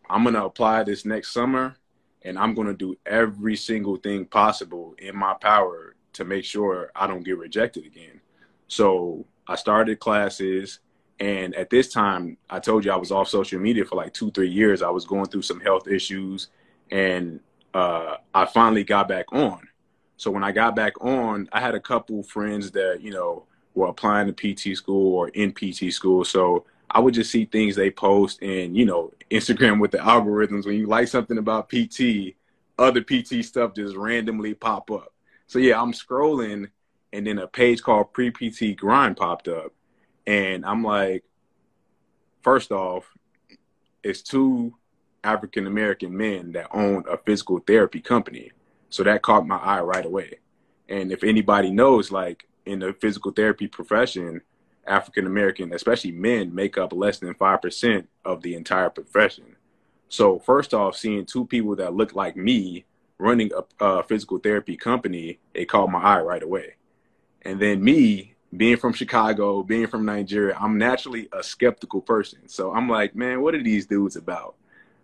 [0.09, 1.77] I'm gonna apply this next summer,
[2.23, 7.07] and I'm gonna do every single thing possible in my power to make sure I
[7.07, 8.21] don't get rejected again.
[8.67, 10.81] So I started classes.
[11.21, 14.31] And at this time, I told you I was off social media for like two,
[14.31, 14.81] three years.
[14.81, 16.49] I was going through some health issues,
[16.91, 17.41] and
[17.75, 19.69] uh, I finally got back on.
[20.17, 23.89] So when I got back on, I had a couple friends that you know were
[23.89, 26.25] applying to PT school or in PT school.
[26.25, 30.65] So I would just see things they post, and you know, Instagram with the algorithms.
[30.65, 32.35] When you like something about PT,
[32.79, 35.13] other PT stuff just randomly pop up.
[35.47, 36.69] So yeah, I'm scrolling,
[37.13, 39.73] and then a page called Pre PT Grind popped up,
[40.27, 41.25] and I'm like,
[42.43, 43.05] first off,
[44.03, 44.75] it's two
[45.25, 48.53] African American men that own a physical therapy company.
[48.89, 50.39] So that caught my eye right away.
[50.89, 54.41] And if anybody knows, like in the physical therapy profession,
[54.87, 59.57] African American, especially men, make up less than 5% of the entire profession.
[60.09, 62.85] So, first off, seeing two people that look like me
[63.19, 66.75] running a, a physical therapy company, it caught my eye right away.
[67.43, 72.49] And then me being from Chicago, being from Nigeria, I'm naturally a skeptical person.
[72.49, 74.57] So I'm like, man, what are these dudes about?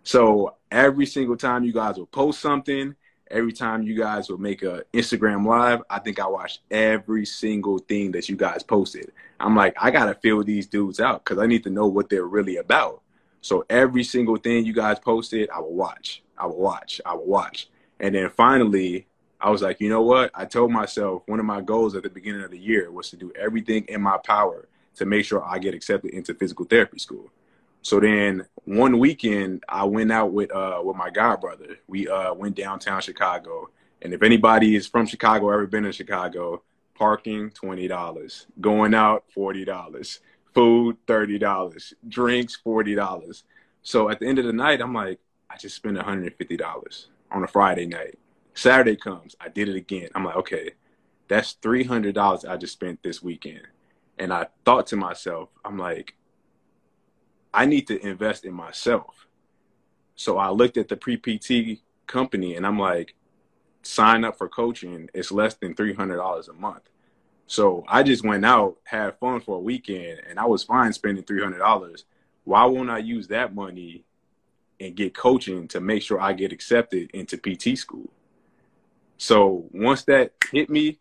[0.03, 2.95] So every single time you guys will post something,
[3.29, 7.77] every time you guys will make a Instagram live, I think I watched every single
[7.79, 9.11] thing that you guys posted.
[9.39, 12.25] I'm like, I gotta feel these dudes out because I need to know what they're
[12.25, 13.01] really about.
[13.41, 16.21] So every single thing you guys posted, I will watch.
[16.37, 16.99] I will watch.
[17.05, 17.69] I will watch.
[17.99, 19.07] And then finally,
[19.47, 20.29] I was like, you know what?
[20.35, 23.15] I told myself one of my goals at the beginning of the year was to
[23.15, 27.29] do everything in my power to make sure I get accepted into physical therapy school.
[27.81, 31.77] So then one weekend I went out with uh with my god brother.
[31.87, 33.69] We uh went downtown Chicago.
[34.01, 36.61] And if anybody is from Chicago, ever been in Chicago,
[36.93, 40.19] parking twenty dollars, going out forty dollars,
[40.53, 43.45] food thirty dollars, drinks forty dollars.
[43.81, 46.35] So at the end of the night, I'm like, I just spent one hundred and
[46.35, 48.19] fifty dollars on a Friday night.
[48.57, 50.09] Saturday comes, I did it again.
[50.15, 50.71] I'm like, okay,
[51.27, 53.61] that's three hundred dollars I just spent this weekend.
[54.17, 56.15] And I thought to myself, I'm like,
[57.53, 59.27] I need to invest in myself.
[60.15, 63.13] So I looked at the pre PT company and I'm like,
[63.83, 65.07] sign up for coaching.
[65.13, 66.89] It's less than three hundred dollars a month.
[67.45, 71.23] So I just went out, had fun for a weekend, and I was fine spending
[71.23, 72.05] three hundred dollars.
[72.43, 74.03] Why won't I use that money
[74.79, 78.09] and get coaching to make sure I get accepted into PT school?
[79.17, 80.99] So once that hit me,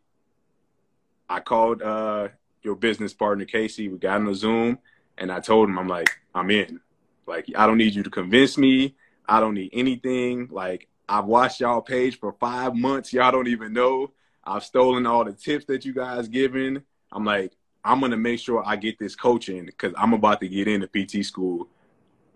[1.28, 2.28] I called uh,
[2.62, 3.88] your business partner Casey.
[3.88, 4.78] We got on a Zoom,
[5.18, 6.80] and I told him, I'm like, I'm in.
[7.26, 8.94] Like, I don't need you to convince me.
[9.28, 10.48] I don't need anything.
[10.50, 13.12] Like, I've watched y'all page for five months.
[13.12, 14.12] Y'all don't even know.
[14.44, 16.82] I've stolen all the tips that you guys given.
[17.12, 17.52] I'm like,
[17.84, 21.24] I'm gonna make sure I get this coaching because I'm about to get into PT
[21.24, 21.68] school,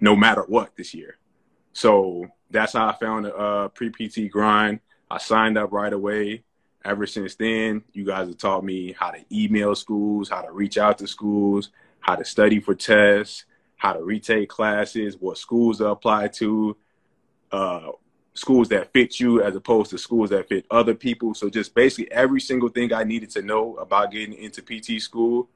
[0.00, 1.18] no matter what this year.
[1.72, 4.80] So that's how I found a uh, pre PT grind.
[5.10, 6.44] I signed up right away.
[6.84, 10.78] Ever since then, you guys have taught me how to email schools, how to reach
[10.78, 13.44] out to schools, how to study for tests,
[13.76, 16.76] how to retake classes, what schools to apply to,
[17.52, 17.90] uh,
[18.34, 21.34] schools that fit you as opposed to schools that fit other people.
[21.34, 25.48] So just basically every single thing I needed to know about getting into PT school,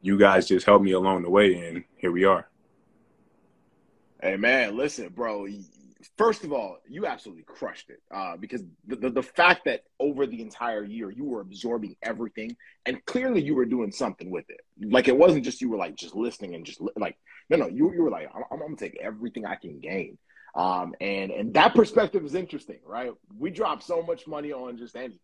[0.00, 2.48] you guys just helped me along the way, and here we are.
[4.22, 5.46] Hey man, listen, bro
[6.16, 10.26] first of all, you absolutely crushed it uh, because the, the, the fact that over
[10.26, 14.60] the entire year you were absorbing everything and clearly you were doing something with it.
[14.80, 17.16] Like it wasn't just you were like just listening and just like
[17.50, 20.18] no no you you were like I'm, I'm gonna take everything I can gain.
[20.54, 23.12] Um, and and that perspective is interesting, right?
[23.38, 25.18] We drop so much money on just anything,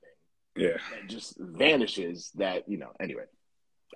[0.56, 2.30] yeah, that just vanishes.
[2.35, 2.90] That you know.
[3.00, 3.24] Anyway,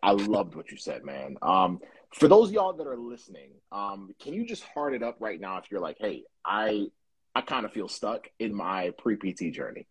[0.03, 1.37] I loved what you said, man.
[1.43, 1.81] Um,
[2.17, 5.59] for those y'all that are listening, um, can you just hard it up right now
[5.59, 6.87] if you're like, hey, I
[7.35, 9.87] I kind of feel stuck in my pre PT journey.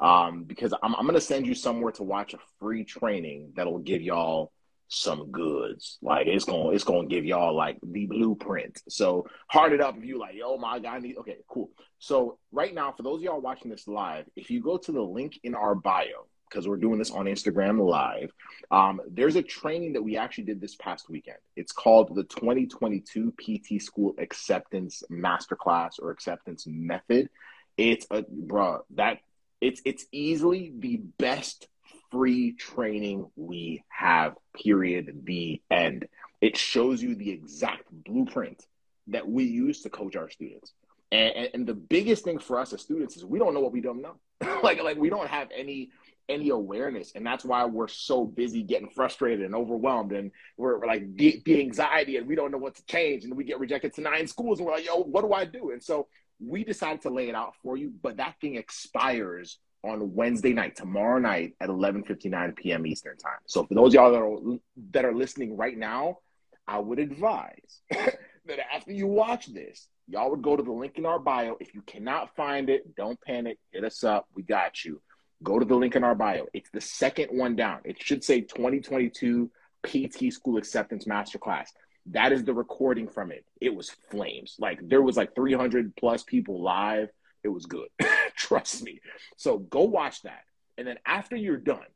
[0.00, 4.02] Um, because I'm I'm gonna send you somewhere to watch a free training that'll give
[4.02, 4.52] y'all
[4.88, 5.98] some goods.
[6.00, 8.80] Like it's gonna it's gonna give y'all like the blueprint.
[8.88, 11.70] So hard it up if you like, oh my god, I need okay, cool.
[11.98, 15.40] So right now, for those y'all watching this live, if you go to the link
[15.42, 18.32] in our bio, because we're doing this on Instagram Live.
[18.70, 21.38] Um, there's a training that we actually did this past weekend.
[21.56, 27.28] It's called the 2022 PT School Acceptance Masterclass or Acceptance Method.
[27.76, 29.18] It's a bro that
[29.60, 31.66] it's it's easily the best
[32.12, 34.36] free training we have.
[34.54, 35.22] Period.
[35.24, 36.06] The end.
[36.40, 38.64] It shows you the exact blueprint
[39.08, 40.72] that we use to coach our students
[41.10, 43.80] And, and, the biggest thing for us as students is we don't know what we
[43.80, 44.14] don't know.
[44.62, 45.90] like like we don't have any
[46.28, 50.86] any awareness, and that's why we're so busy getting frustrated and overwhelmed, and we're, we're
[50.86, 53.94] like the, the anxiety, and we don't know what to change, and we get rejected
[53.94, 55.70] to nine schools, and we're like, yo, what do I do?
[55.70, 56.06] And so
[56.40, 60.76] we decided to lay it out for you, but that thing expires on Wednesday night,
[60.76, 62.86] tomorrow night at 11:59 p.m.
[62.86, 63.38] Eastern time.
[63.46, 64.58] So for those y'all that are
[64.92, 66.18] that are listening right now,
[66.66, 71.06] I would advise that after you watch this, y'all would go to the link in
[71.06, 71.56] our bio.
[71.60, 73.58] If you cannot find it, don't panic.
[73.72, 74.26] Hit us up.
[74.34, 75.00] We got you.
[75.44, 76.46] Go to the link in our bio.
[76.54, 77.80] It's the second one down.
[77.84, 79.50] It should say 2022
[79.82, 81.68] PT School Acceptance Masterclass.
[82.06, 83.44] That is the recording from it.
[83.60, 84.56] It was flames.
[84.58, 87.10] Like there was like 300 plus people live.
[87.42, 87.88] It was good.
[88.36, 89.00] Trust me.
[89.36, 90.44] So go watch that.
[90.78, 91.86] And then after you're done,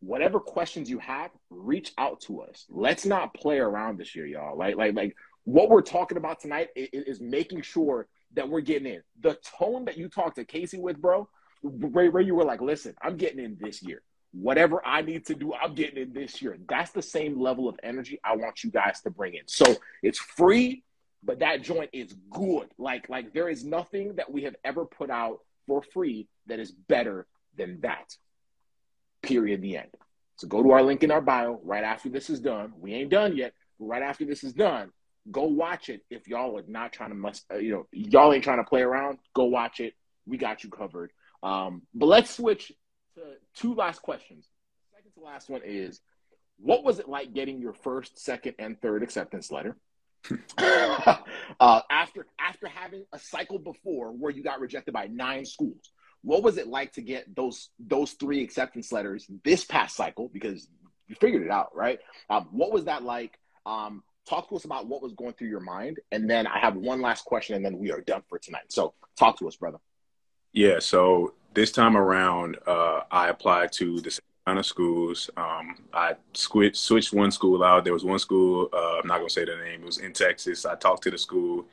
[0.00, 2.66] whatever questions you have, reach out to us.
[2.68, 4.56] Let's not play around this year, y'all.
[4.56, 8.92] Like, like, like what we're talking about tonight is, is making sure that we're getting
[8.92, 9.02] in.
[9.20, 11.28] The tone that you talked to Casey with, bro,
[11.62, 14.02] where, where you were like, listen, I'm getting in this year.
[14.32, 16.56] Whatever I need to do, I'm getting in this year.
[16.68, 19.42] That's the same level of energy I want you guys to bring in.
[19.46, 20.84] So it's free,
[21.22, 22.68] but that joint is good.
[22.78, 26.72] Like, like there is nothing that we have ever put out for free that is
[26.72, 28.16] better than that.
[29.22, 29.60] Period.
[29.62, 29.88] The end.
[30.36, 32.72] So go to our link in our bio right after this is done.
[32.80, 33.52] We ain't done yet.
[33.78, 34.90] right after this is done,
[35.30, 36.02] go watch it.
[36.10, 38.82] If y'all are not trying to must, uh, you know, y'all ain't trying to play
[38.82, 39.94] around, go watch it.
[40.26, 41.12] We got you covered.
[41.42, 42.72] Um, but let's switch
[43.14, 43.20] to
[43.54, 44.46] two last questions.
[44.94, 46.00] Second to last one is
[46.58, 49.76] what was it like getting your first, second, and third acceptance letter?
[50.58, 55.90] uh, after after having a cycle before where you got rejected by nine schools,
[56.22, 60.30] what was it like to get those those three acceptance letters this past cycle?
[60.32, 60.68] Because
[61.08, 61.98] you figured it out, right?
[62.30, 63.36] Um, what was that like?
[63.66, 66.76] Um, talk to us about what was going through your mind, and then I have
[66.76, 68.66] one last question, and then we are done for tonight.
[68.68, 69.78] So, talk to us, brother.
[70.52, 75.30] Yeah, so this time around, uh, I applied to the same kind of schools.
[75.36, 77.84] Um, I switched, switched one school out.
[77.84, 80.12] There was one school, uh, I'm not going to say the name, it was in
[80.12, 80.66] Texas.
[80.66, 81.64] I talked to the school,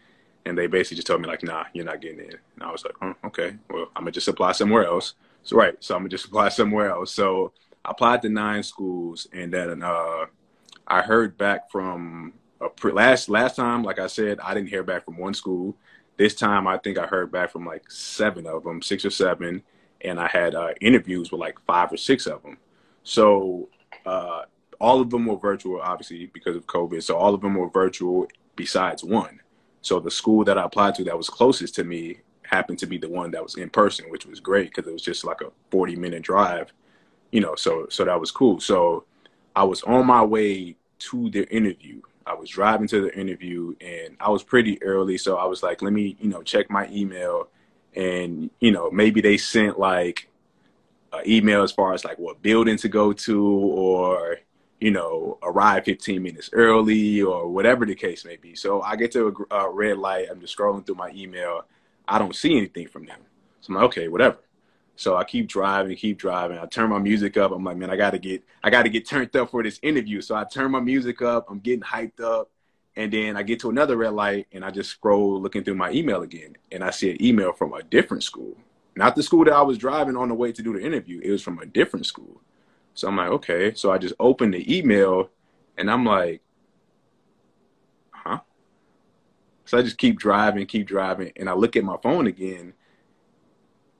[0.45, 2.31] and they basically just told me, like, nah, you're not getting in.
[2.55, 5.15] And I was like, oh, okay, well, I'm going to just apply somewhere else.
[5.43, 7.11] So, right, so I'm going to just apply somewhere else.
[7.11, 7.51] So
[7.83, 10.25] I applied to nine schools, and then uh,
[10.87, 12.33] I heard back from
[12.77, 15.75] pre- last last time, like I said, I didn't hear back from one school.
[16.19, 19.63] This time, I think I heard back from like seven of them, six or seven,
[20.01, 22.57] and I had uh, interviews with like five or six of them.
[23.03, 23.69] So
[24.05, 24.41] uh,
[24.81, 27.01] all of them were virtual, obviously because of COVID.
[27.03, 28.27] So all of them were virtual,
[28.57, 29.39] besides one.
[29.81, 32.97] So the school that I applied to that was closest to me happened to be
[32.97, 35.53] the one that was in person, which was great because it was just like a
[35.71, 36.73] forty minute drive.
[37.31, 38.59] You know, so so that was cool.
[38.59, 39.05] So
[39.55, 44.15] I was on my way to the interview I was driving to the interview and
[44.19, 47.47] I was pretty early, so I was like, let me, you know, check my email,
[47.95, 50.29] and you know, maybe they sent like
[51.11, 54.37] an email as far as like what building to go to, or
[54.79, 58.55] you know, arrive 15 minutes early, or whatever the case may be.
[58.55, 60.27] So I get to a, a uh, red light.
[60.29, 61.65] I'm just scrolling through my email.
[62.07, 63.19] I don't see anything from them.
[63.61, 64.37] So I'm like, okay, whatever.
[64.99, 66.57] So I keep driving, keep driving.
[66.57, 67.53] I turn my music up.
[67.53, 70.19] I'm like, man, I gotta get, I gotta get turned up for this interview.
[70.19, 71.45] So I turn my music up.
[71.49, 72.51] I'm getting hyped up,
[72.97, 75.89] and then I get to another red light, and I just scroll looking through my
[75.91, 78.57] email again, and I see an email from a different school,
[78.93, 81.21] not the school that I was driving on the way to do the interview.
[81.23, 82.41] It was from a different school.
[82.93, 83.73] So I'm like, okay.
[83.75, 85.29] So I just open the email,
[85.77, 86.41] and I'm like,
[88.11, 88.39] huh?
[89.63, 92.73] So I just keep driving, keep driving, and I look at my phone again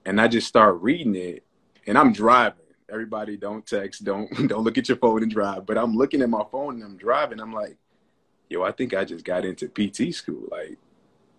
[0.10, 1.46] and I just start reading it,
[1.86, 2.66] and I'm driving.
[2.92, 5.68] Everybody, don't text, don't don't look at your phone and drive.
[5.68, 7.40] But I'm looking at my phone and I'm driving.
[7.40, 7.78] I'm like,
[8.50, 10.48] yo, I think I just got into PT school.
[10.50, 10.80] Like,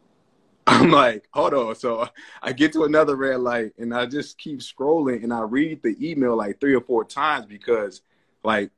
[0.69, 1.75] I'm like, hold on.
[1.75, 2.09] So
[2.43, 5.97] I get to another red light and I just keep scrolling and I read the
[6.01, 8.03] email like three or four times because,
[8.45, 8.71] like,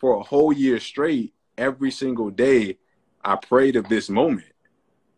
[0.00, 2.76] for a whole year straight, every single day,
[3.24, 4.52] I prayed of this moment.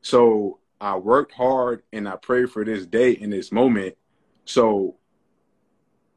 [0.01, 3.97] So I worked hard and I prayed for this day and this moment
[4.45, 4.97] so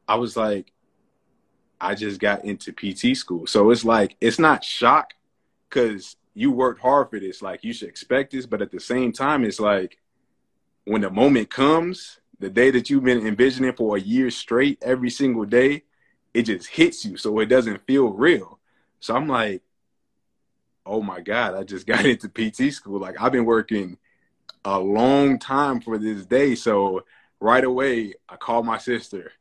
[0.08, 0.72] I was like,
[1.80, 3.46] I just got into PT school.
[3.46, 5.12] So it's like, it's not shock
[5.68, 7.42] because you worked hard for this.
[7.42, 8.46] Like, you should expect this.
[8.46, 9.98] But at the same time, it's like,
[10.84, 15.10] when the moment comes, the day that you've been envisioning for a year straight, every
[15.10, 15.82] single day,
[16.32, 17.16] it just hits you.
[17.16, 18.58] So it doesn't feel real.
[19.00, 19.62] So I'm like,
[20.84, 23.00] oh my God, I just got into PT school.
[23.00, 23.98] Like, I've been working
[24.64, 26.54] a long time for this day.
[26.54, 27.04] So
[27.40, 29.32] right away, I call my sister.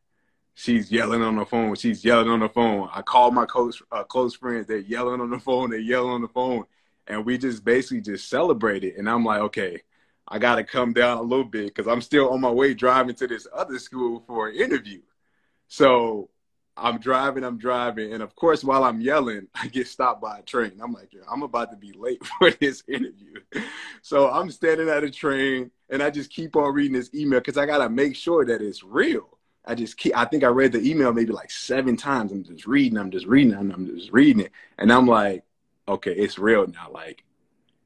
[0.54, 1.76] She's yelling on the phone.
[1.76, 2.90] She's yelling on the phone.
[2.94, 4.68] I call my close uh, close friends.
[4.68, 5.70] They're yelling on the phone.
[5.70, 6.64] They're yelling on the phone,
[7.08, 8.96] and we just basically just celebrate it.
[8.98, 9.82] And I'm like, okay,
[10.28, 13.16] I got to come down a little bit because I'm still on my way driving
[13.16, 15.02] to this other school for an interview.
[15.68, 16.30] So
[16.78, 20.42] I'm driving, I'm driving, and of course, while I'm yelling, I get stopped by a
[20.42, 20.74] train.
[20.82, 23.40] I'm like, I'm about to be late for this interview.
[24.02, 27.58] So I'm standing at a train, and I just keep on reading this email because
[27.58, 29.38] I gotta make sure that it's real.
[29.66, 30.16] I just keep.
[30.16, 32.32] I think I read the email maybe like seven times.
[32.32, 35.44] I'm just reading, I'm just reading, I'm just reading it, and I'm like,
[35.88, 36.92] okay, it's real now.
[36.92, 37.24] Like,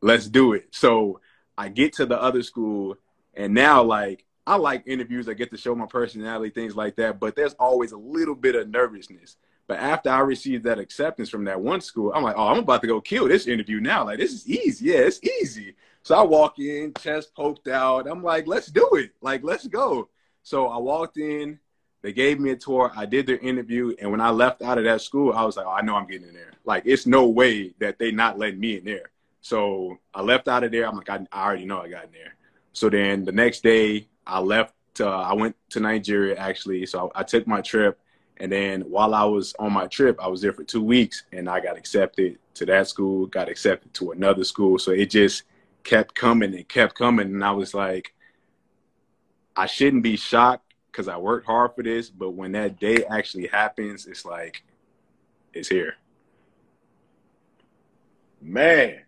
[0.01, 0.67] let's do it.
[0.71, 1.21] So
[1.57, 2.97] I get to the other school,
[3.35, 5.29] and now like I like interviews.
[5.29, 7.19] I get to show my personality, things like that.
[7.19, 9.37] But there's always a little bit of nervousness.
[9.67, 12.81] But after I received that acceptance from that one school, I'm like, oh, I'm about
[12.81, 14.05] to go kill this interview now.
[14.05, 14.87] Like, this is easy.
[14.87, 15.75] Yeah, it's easy.
[16.01, 18.07] So I walk in, chest poked out.
[18.07, 19.11] I'm like, let's do it.
[19.21, 20.09] Like, let's go.
[20.41, 21.59] So I walked in.
[22.01, 22.91] They gave me a tour.
[22.95, 23.93] I did their interview.
[24.01, 26.07] And when I left out of that school, I was like, oh, I know I'm
[26.07, 26.53] getting in there.
[26.65, 29.11] Like, it's no way that they not letting me in there.
[29.41, 30.87] So I left out of there.
[30.87, 32.33] I'm like, I, I already know I got in there.
[32.73, 34.73] So then the next day, I left.
[34.99, 37.99] Uh, I went to Nigeria actually, so I, I, took my trip,
[38.37, 41.49] and then while I was on my trip, I was there for two weeks, and
[41.49, 44.77] I got accepted to that school, got accepted to another school.
[44.77, 45.43] So it just
[45.83, 48.13] kept coming and kept coming, and I was like,
[49.55, 53.47] I shouldn't be shocked because I worked hard for this, but when that day actually
[53.47, 54.63] happens, it's like,
[55.53, 55.95] it's here.
[58.41, 59.01] Man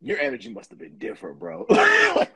[0.00, 1.66] your energy must have been different, bro.
[1.70, 2.32] like,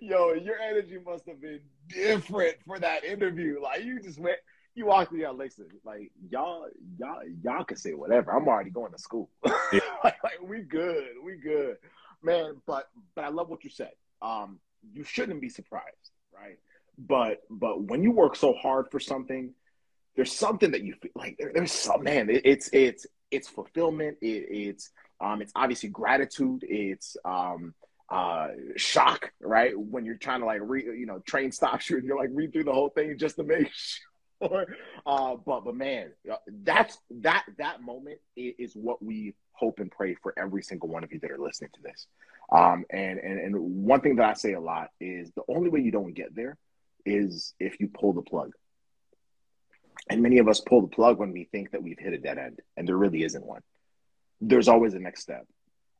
[0.00, 3.60] yo, your energy must have been different for that interview.
[3.62, 4.38] Like you just went,
[4.74, 6.66] you walked in, y'all listen, like y'all,
[6.98, 8.32] y'all, y'all can say whatever.
[8.32, 9.30] I'm already going to school.
[9.44, 11.76] like, like, we good, we good,
[12.22, 12.56] man.
[12.66, 13.92] But but I love what you said.
[14.20, 14.58] Um,
[14.92, 16.58] you shouldn't be surprised, right?
[16.98, 19.54] But but when you work so hard for something,
[20.16, 22.30] there's something that you feel like there, there's some man.
[22.30, 24.18] It, it's it's it's fulfillment.
[24.20, 24.90] It, it's
[25.20, 26.64] um, it's obviously gratitude.
[26.68, 27.74] It's um,
[28.10, 29.78] uh, shock, right?
[29.78, 32.52] When you're trying to like re, you know, train stops you and you're like read
[32.52, 33.70] through the whole thing just to make
[34.42, 34.66] sure.
[35.06, 40.14] Uh, but but man, uh, that's that that moment is what we hope and pray
[40.14, 42.06] for every single one of you that are listening to this.
[42.52, 45.80] Um, and and and one thing that I say a lot is the only way
[45.80, 46.56] you don't get there
[47.04, 48.52] is if you pull the plug.
[50.08, 52.38] And many of us pull the plug when we think that we've hit a dead
[52.38, 53.62] end, and there really isn't one
[54.40, 55.46] there's always a next step.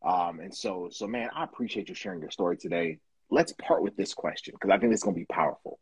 [0.04, 2.98] Um, and so, so man, I appreciate you sharing your story today.
[3.30, 5.78] Let's part with this question because I think it's going to be powerful.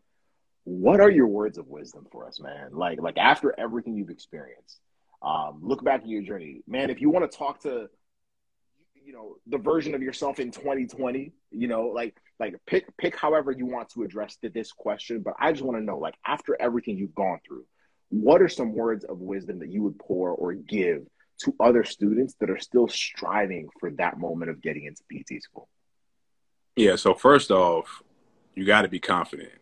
[0.65, 2.71] What are your words of wisdom for us, man?
[2.73, 4.81] Like, like after everything you've experienced,
[5.21, 6.91] um, look back at your journey, man.
[6.91, 7.89] If you want to talk to,
[8.95, 13.53] you know, the version of yourself in 2020, you know, like, like pick, pick however
[13.53, 15.21] you want to address this question.
[15.21, 17.67] But I just want to know, like, after everything you've gone through,
[18.09, 21.05] what are some words of wisdom that you would pour or give
[21.43, 25.69] to other students that are still striving for that moment of getting into PT school?
[26.77, 28.03] Yeah, so first off,
[28.55, 29.53] you got to be confident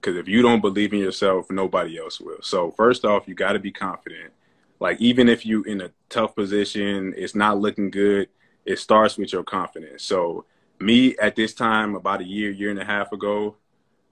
[0.00, 2.42] because if you don't believe in yourself, nobody else will.
[2.42, 4.32] So first off, you got to be confident.
[4.80, 8.28] Like even if you in a tough position, it's not looking good.
[8.64, 10.02] It starts with your confidence.
[10.02, 10.44] So
[10.80, 13.56] me at this time, about a year, year and a half ago,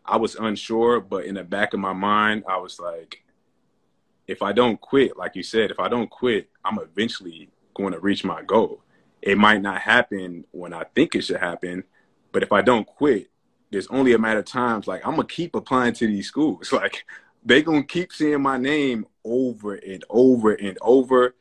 [0.05, 3.24] I was unsure, but in the back of my mind, I was like,
[4.31, 7.99] if I don't quit, like you said, if I don't quit, I'm eventually going to
[7.99, 8.81] reach my goal.
[9.20, 11.85] It might not happen when I think it should happen,
[12.33, 13.28] but if I don't quit,
[13.70, 14.87] there's only a matter of times.
[14.87, 16.72] Like I'm gonna keep applying to these schools.
[16.81, 17.05] Like
[17.45, 21.35] they gonna keep seeing my name over and over and over.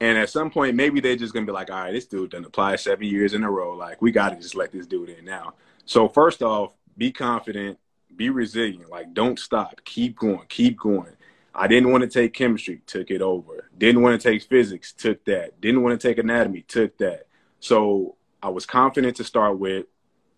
[0.00, 2.44] And at some point, maybe they're just gonna be like, all right, this dude done
[2.44, 3.74] apply seven years in a row.
[3.74, 5.54] Like we gotta just let this dude in now.
[5.86, 7.78] So first off, be confident,
[8.14, 8.90] be resilient.
[8.90, 11.16] Like don't stop, keep going, keep going.
[11.54, 13.70] I didn't want to take chemistry, took it over.
[13.78, 15.60] Didn't want to take physics, took that.
[15.60, 17.28] Didn't want to take anatomy, took that.
[17.60, 19.86] So I was confident to start with.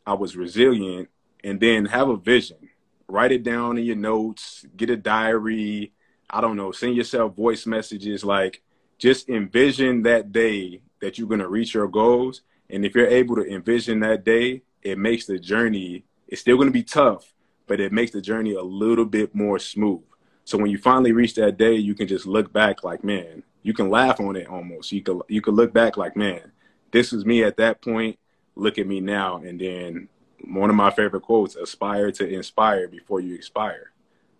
[0.06, 1.08] I was resilient
[1.42, 2.68] and then have a vision.
[3.08, 5.92] Write it down in your notes, get a diary.
[6.28, 8.22] I don't know, send yourself voice messages.
[8.24, 8.62] Like
[8.98, 12.42] just envision that day that you're going to reach your goals.
[12.68, 16.68] And if you're able to envision that day, it makes the journey, it's still going
[16.68, 17.32] to be tough,
[17.66, 20.02] but it makes the journey a little bit more smooth.
[20.46, 23.74] So when you finally reach that day, you can just look back like, man, you
[23.74, 24.92] can laugh on it almost.
[24.92, 26.52] You could you could look back like, man,
[26.92, 28.16] this was me at that point.
[28.54, 29.38] Look at me now.
[29.38, 30.08] And then
[30.44, 33.90] one of my favorite quotes: "Aspire to inspire before you expire."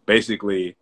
[0.06, 0.76] Basically,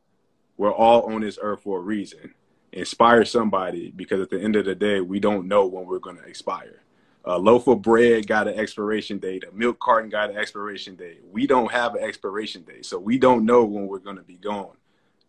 [0.59, 2.35] we're all on this earth for a reason.
[2.72, 6.18] Inspire somebody because at the end of the day, we don't know when we're going
[6.18, 6.83] to expire.
[7.25, 9.45] A loaf of bread got an expiration date.
[9.51, 11.22] A milk carton got an expiration date.
[11.33, 14.37] We don't have an expiration date, so we don't know when we're going to be
[14.37, 14.77] gone.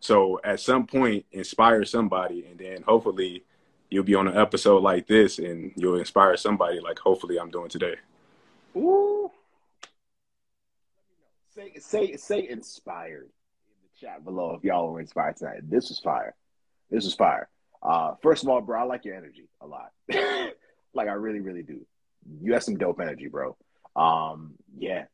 [0.06, 3.42] So at some point, inspire somebody, and then hopefully
[3.90, 7.68] you'll be on an episode like this and you'll inspire somebody like hopefully I'm doing
[7.68, 7.96] today.
[8.76, 9.32] Ooh.
[11.56, 15.68] Say say say inspired in the chat below if y'all were inspired tonight.
[15.68, 16.36] This was fire.
[16.88, 17.48] This was fire.
[17.82, 19.90] Uh, first of all, bro, I like your energy a lot.
[20.94, 21.84] like I really, really do.
[22.40, 23.56] You have some dope energy, bro.
[23.96, 25.06] Um, yeah.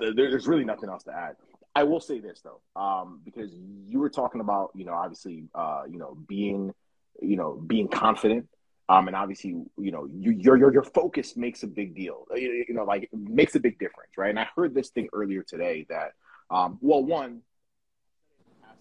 [0.00, 1.36] There's really nothing else to add.
[1.76, 5.82] I will say this though, um, because you were talking about, you know, obviously, uh,
[5.86, 6.72] you know, being,
[7.20, 8.48] you know, being confident,
[8.88, 12.26] um, and obviously, you know, you, your your your focus makes a big deal.
[12.34, 14.30] You, you know, like makes a big difference, right?
[14.30, 16.12] And I heard this thing earlier today that,
[16.50, 17.42] um, well, one,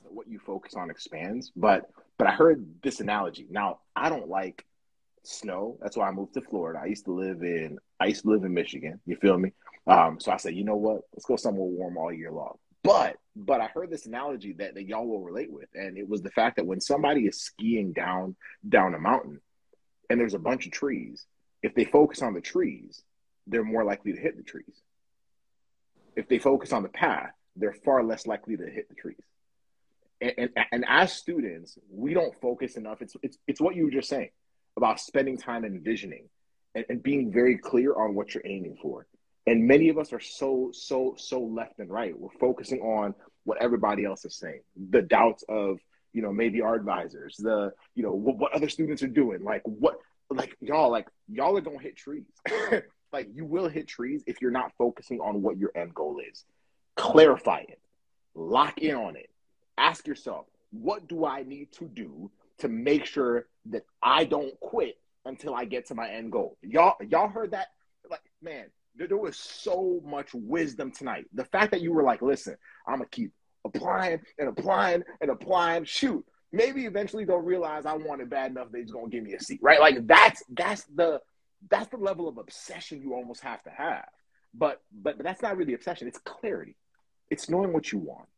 [0.07, 3.45] what you focus on expands, but but I heard this analogy.
[3.49, 4.65] Now, I don't like
[5.23, 5.77] snow.
[5.81, 6.79] That's why I moved to Florida.
[6.81, 9.01] I used to live in I used to live in Michigan.
[9.05, 9.51] You feel me?
[9.85, 11.01] Um, so I said, you know what?
[11.13, 12.55] Let's go somewhere warm all year long.
[12.86, 16.21] But but I heard this analogy that, that y'all will relate with, and it was
[16.21, 18.36] the fact that when somebody is skiing down
[18.67, 19.41] down a mountain
[20.09, 21.25] and there's a bunch of trees,
[21.61, 23.03] if they focus on the trees,
[23.47, 24.81] they're more likely to hit the trees.
[26.15, 29.17] If they focus on the path, they're far less likely to hit the trees.
[30.21, 33.01] And, and, and as students, we don't focus enough.
[33.01, 34.29] It's, it's, it's what you were just saying
[34.77, 36.29] about spending time envisioning
[36.73, 39.07] and, and being very clear on what you're aiming for.
[39.47, 42.17] And many of us are so, so, so left and right.
[42.17, 45.77] We're focusing on what everybody else is saying, the doubts of,
[46.13, 49.43] you know, maybe our advisors, the, you know, what, what other students are doing.
[49.43, 52.25] Like, what, like, y'all, like, y'all are to hit trees.
[53.13, 56.43] like, you will hit trees if you're not focusing on what your end goal is.
[56.95, 57.79] Clarify it,
[58.33, 59.29] lock in on it.
[59.77, 64.97] Ask yourself, what do I need to do to make sure that I don't quit
[65.25, 66.57] until I get to my end goal?
[66.61, 67.67] Y'all, y'all heard that?
[68.09, 68.65] Like, man,
[68.97, 71.25] there was so much wisdom tonight.
[71.33, 72.55] The fact that you were like, listen,
[72.87, 73.31] I'm gonna keep
[73.65, 75.85] applying and applying and applying.
[75.85, 79.39] Shoot, maybe eventually they'll realize I want it bad enough they're gonna give me a
[79.39, 79.79] seat, right?
[79.79, 81.19] Like that's that's the
[81.69, 84.05] that's the level of obsession you almost have to have.
[84.53, 86.77] But but, but that's not really obsession, it's clarity.
[87.29, 88.29] It's knowing what you want,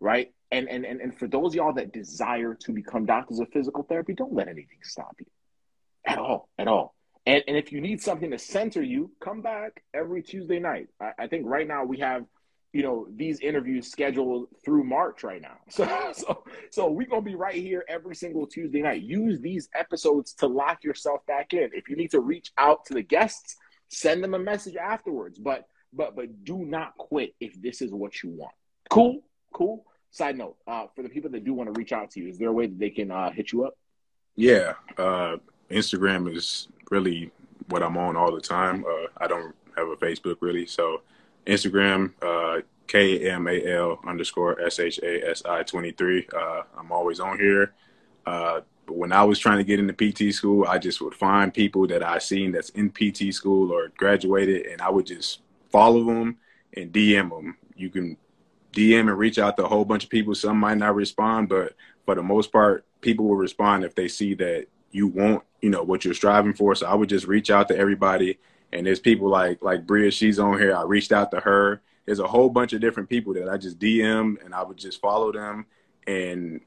[0.00, 0.32] right?
[0.50, 4.14] And and and, and for those y'all that desire to become doctors of physical therapy,
[4.14, 5.26] don't let anything stop you.
[6.04, 6.96] At all, at all.
[7.26, 10.88] And, and if you need something to center you, come back every Tuesday night.
[11.00, 12.24] I, I think right now we have,
[12.72, 15.58] you know, these interviews scheduled through March right now.
[15.70, 19.02] So so so we're gonna be right here every single Tuesday night.
[19.02, 21.70] Use these episodes to lock yourself back in.
[21.72, 23.56] If you need to reach out to the guests,
[23.88, 25.38] send them a message afterwards.
[25.38, 28.54] But but but do not quit if this is what you want.
[28.90, 29.84] Cool, cool.
[30.10, 32.38] Side note, uh, for the people that do want to reach out to you, is
[32.38, 33.74] there a way that they can uh, hit you up?
[34.36, 35.36] Yeah, uh,
[35.72, 37.30] Instagram is really
[37.68, 38.84] what I'm on all the time.
[38.84, 41.02] Uh, I don't have a Facebook really, so
[41.46, 46.26] Instagram uh, K M A L underscore S H A S I twenty three.
[46.34, 47.72] Uh, I'm always on here.
[48.26, 51.54] Uh, but when I was trying to get into PT school, I just would find
[51.54, 56.04] people that I seen that's in PT school or graduated, and I would just follow
[56.04, 56.38] them
[56.76, 57.56] and DM them.
[57.76, 58.16] You can
[58.72, 60.34] DM and reach out to a whole bunch of people.
[60.34, 64.34] Some might not respond, but for the most part, people will respond if they see
[64.34, 66.74] that you want, you know, what you're striving for.
[66.74, 68.38] So I would just reach out to everybody.
[68.72, 70.74] And there's people like like Bria, she's on here.
[70.74, 71.82] I reached out to her.
[72.06, 75.00] There's a whole bunch of different people that I just DM and I would just
[75.00, 75.66] follow them.
[76.06, 76.60] And,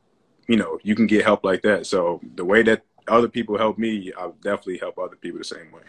[0.47, 1.85] you know, you can get help like that.
[1.87, 5.71] So the way that other people help me, I'll definitely help other people the same
[5.71, 5.81] way.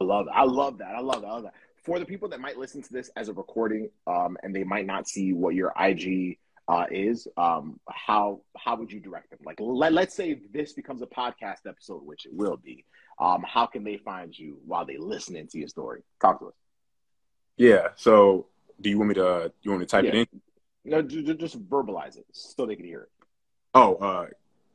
[0.00, 0.04] I.
[0.04, 0.94] I love that.
[0.94, 1.28] I love that.
[1.28, 1.54] I love that.
[1.84, 4.86] For the people that might listen to this as a recording um, and they might
[4.86, 6.38] not see what your IG
[6.68, 9.40] uh, is, um, how how would you direct them?
[9.44, 12.84] Like, let, let's say this becomes a podcast episode, which it will be.
[13.20, 16.02] Um, how can they find you while they listening to your story?
[16.20, 16.54] Talk to us.
[17.56, 17.88] Yeah.
[17.96, 18.46] So,
[18.80, 19.52] do you want me to?
[19.62, 20.10] You want me to type Yeah.
[20.10, 20.40] it in?
[20.86, 23.08] No, just, just verbalize it so they can hear it.
[23.74, 24.26] Oh, uh,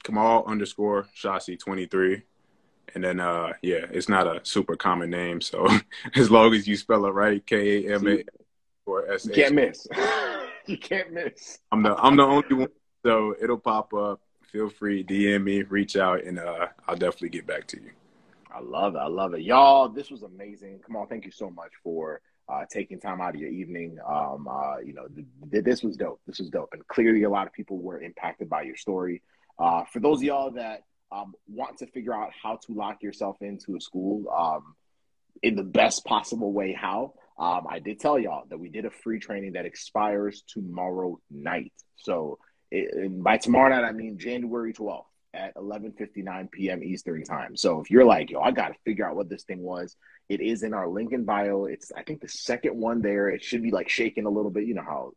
[0.03, 2.23] Kamal underscore Shasi twenty three,
[2.95, 5.67] and then uh, yeah, it's not a super common name, so
[6.15, 8.23] as long as you spell it right, K A M A
[8.85, 9.87] or S can't miss.
[10.70, 11.59] you can't miss.
[11.72, 12.70] I'm the I'm the only one,
[13.05, 14.22] so it'll pop up.
[14.51, 17.91] Feel free, DM me, reach out, and uh, I'll definitely get back to you.
[18.53, 18.99] I love it.
[18.99, 19.41] I love it.
[19.41, 20.80] Y'all, this was amazing.
[20.86, 23.97] Come on, thank you so much for uh, taking time out of your evening.
[24.07, 26.20] Um, uh, you know, th- th- this was dope.
[26.26, 26.70] This was dope.
[26.74, 29.22] And clearly, a lot of people were impacted by your story.
[29.59, 33.38] Uh, for those of y'all that um, want to figure out how to lock yourself
[33.41, 34.76] into a school um,
[35.43, 37.13] in the best possible way, how?
[37.39, 41.71] Um, I did tell y'all that we did a free training that expires tomorrow night.
[41.95, 42.37] So
[42.69, 46.83] it, by tomorrow night, I mean January 12th at 11:59 p.m.
[46.83, 47.55] Eastern time.
[47.55, 49.95] So if you're like, yo, I got to figure out what this thing was,
[50.27, 51.65] it is in our link in bio.
[51.65, 53.29] It's I think the second one there.
[53.29, 54.65] It should be like shaking a little bit.
[54.65, 55.11] You know how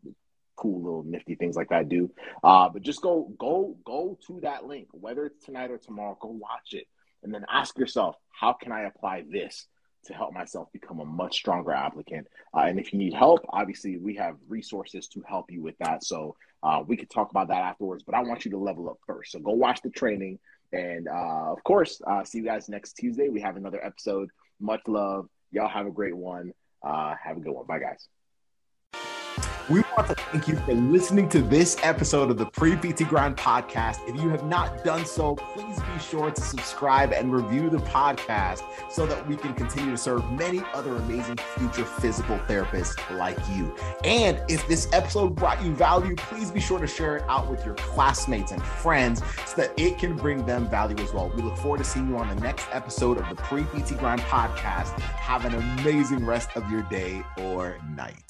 [0.56, 2.10] cool little nifty things like that do.
[2.44, 6.16] Uh, but just go go go to that link, whether it's tonight or tomorrow.
[6.20, 6.86] Go watch it,
[7.22, 9.66] and then ask yourself, how can I apply this
[10.04, 12.26] to help myself become a much stronger applicant?
[12.54, 16.04] Uh, and if you need help, obviously we have resources to help you with that.
[16.04, 18.02] So uh, we could talk about that afterwards.
[18.04, 19.32] But I want you to level up first.
[19.32, 20.38] So go watch the training,
[20.72, 23.28] and uh, of course, uh, see you guys next Tuesday.
[23.28, 24.30] We have another episode.
[24.60, 25.28] Much love.
[25.50, 26.52] Y'all have a great one.
[26.82, 27.66] Uh, have a good one.
[27.66, 28.08] Bye, guys.
[29.68, 33.36] We want to thank you for listening to this episode of the Pre PT Grind
[33.36, 34.00] podcast.
[34.08, 38.62] If you have not done so, please be sure to subscribe and review the podcast
[38.90, 43.72] so that we can continue to serve many other amazing future physical therapists like you.
[44.02, 47.64] And if this episode brought you value, please be sure to share it out with
[47.64, 51.30] your classmates and friends so that it can bring them value as well.
[51.36, 54.22] We look forward to seeing you on the next episode of the Pre PT Grind
[54.22, 54.98] podcast.
[55.00, 58.22] Have an amazing rest of your day or night.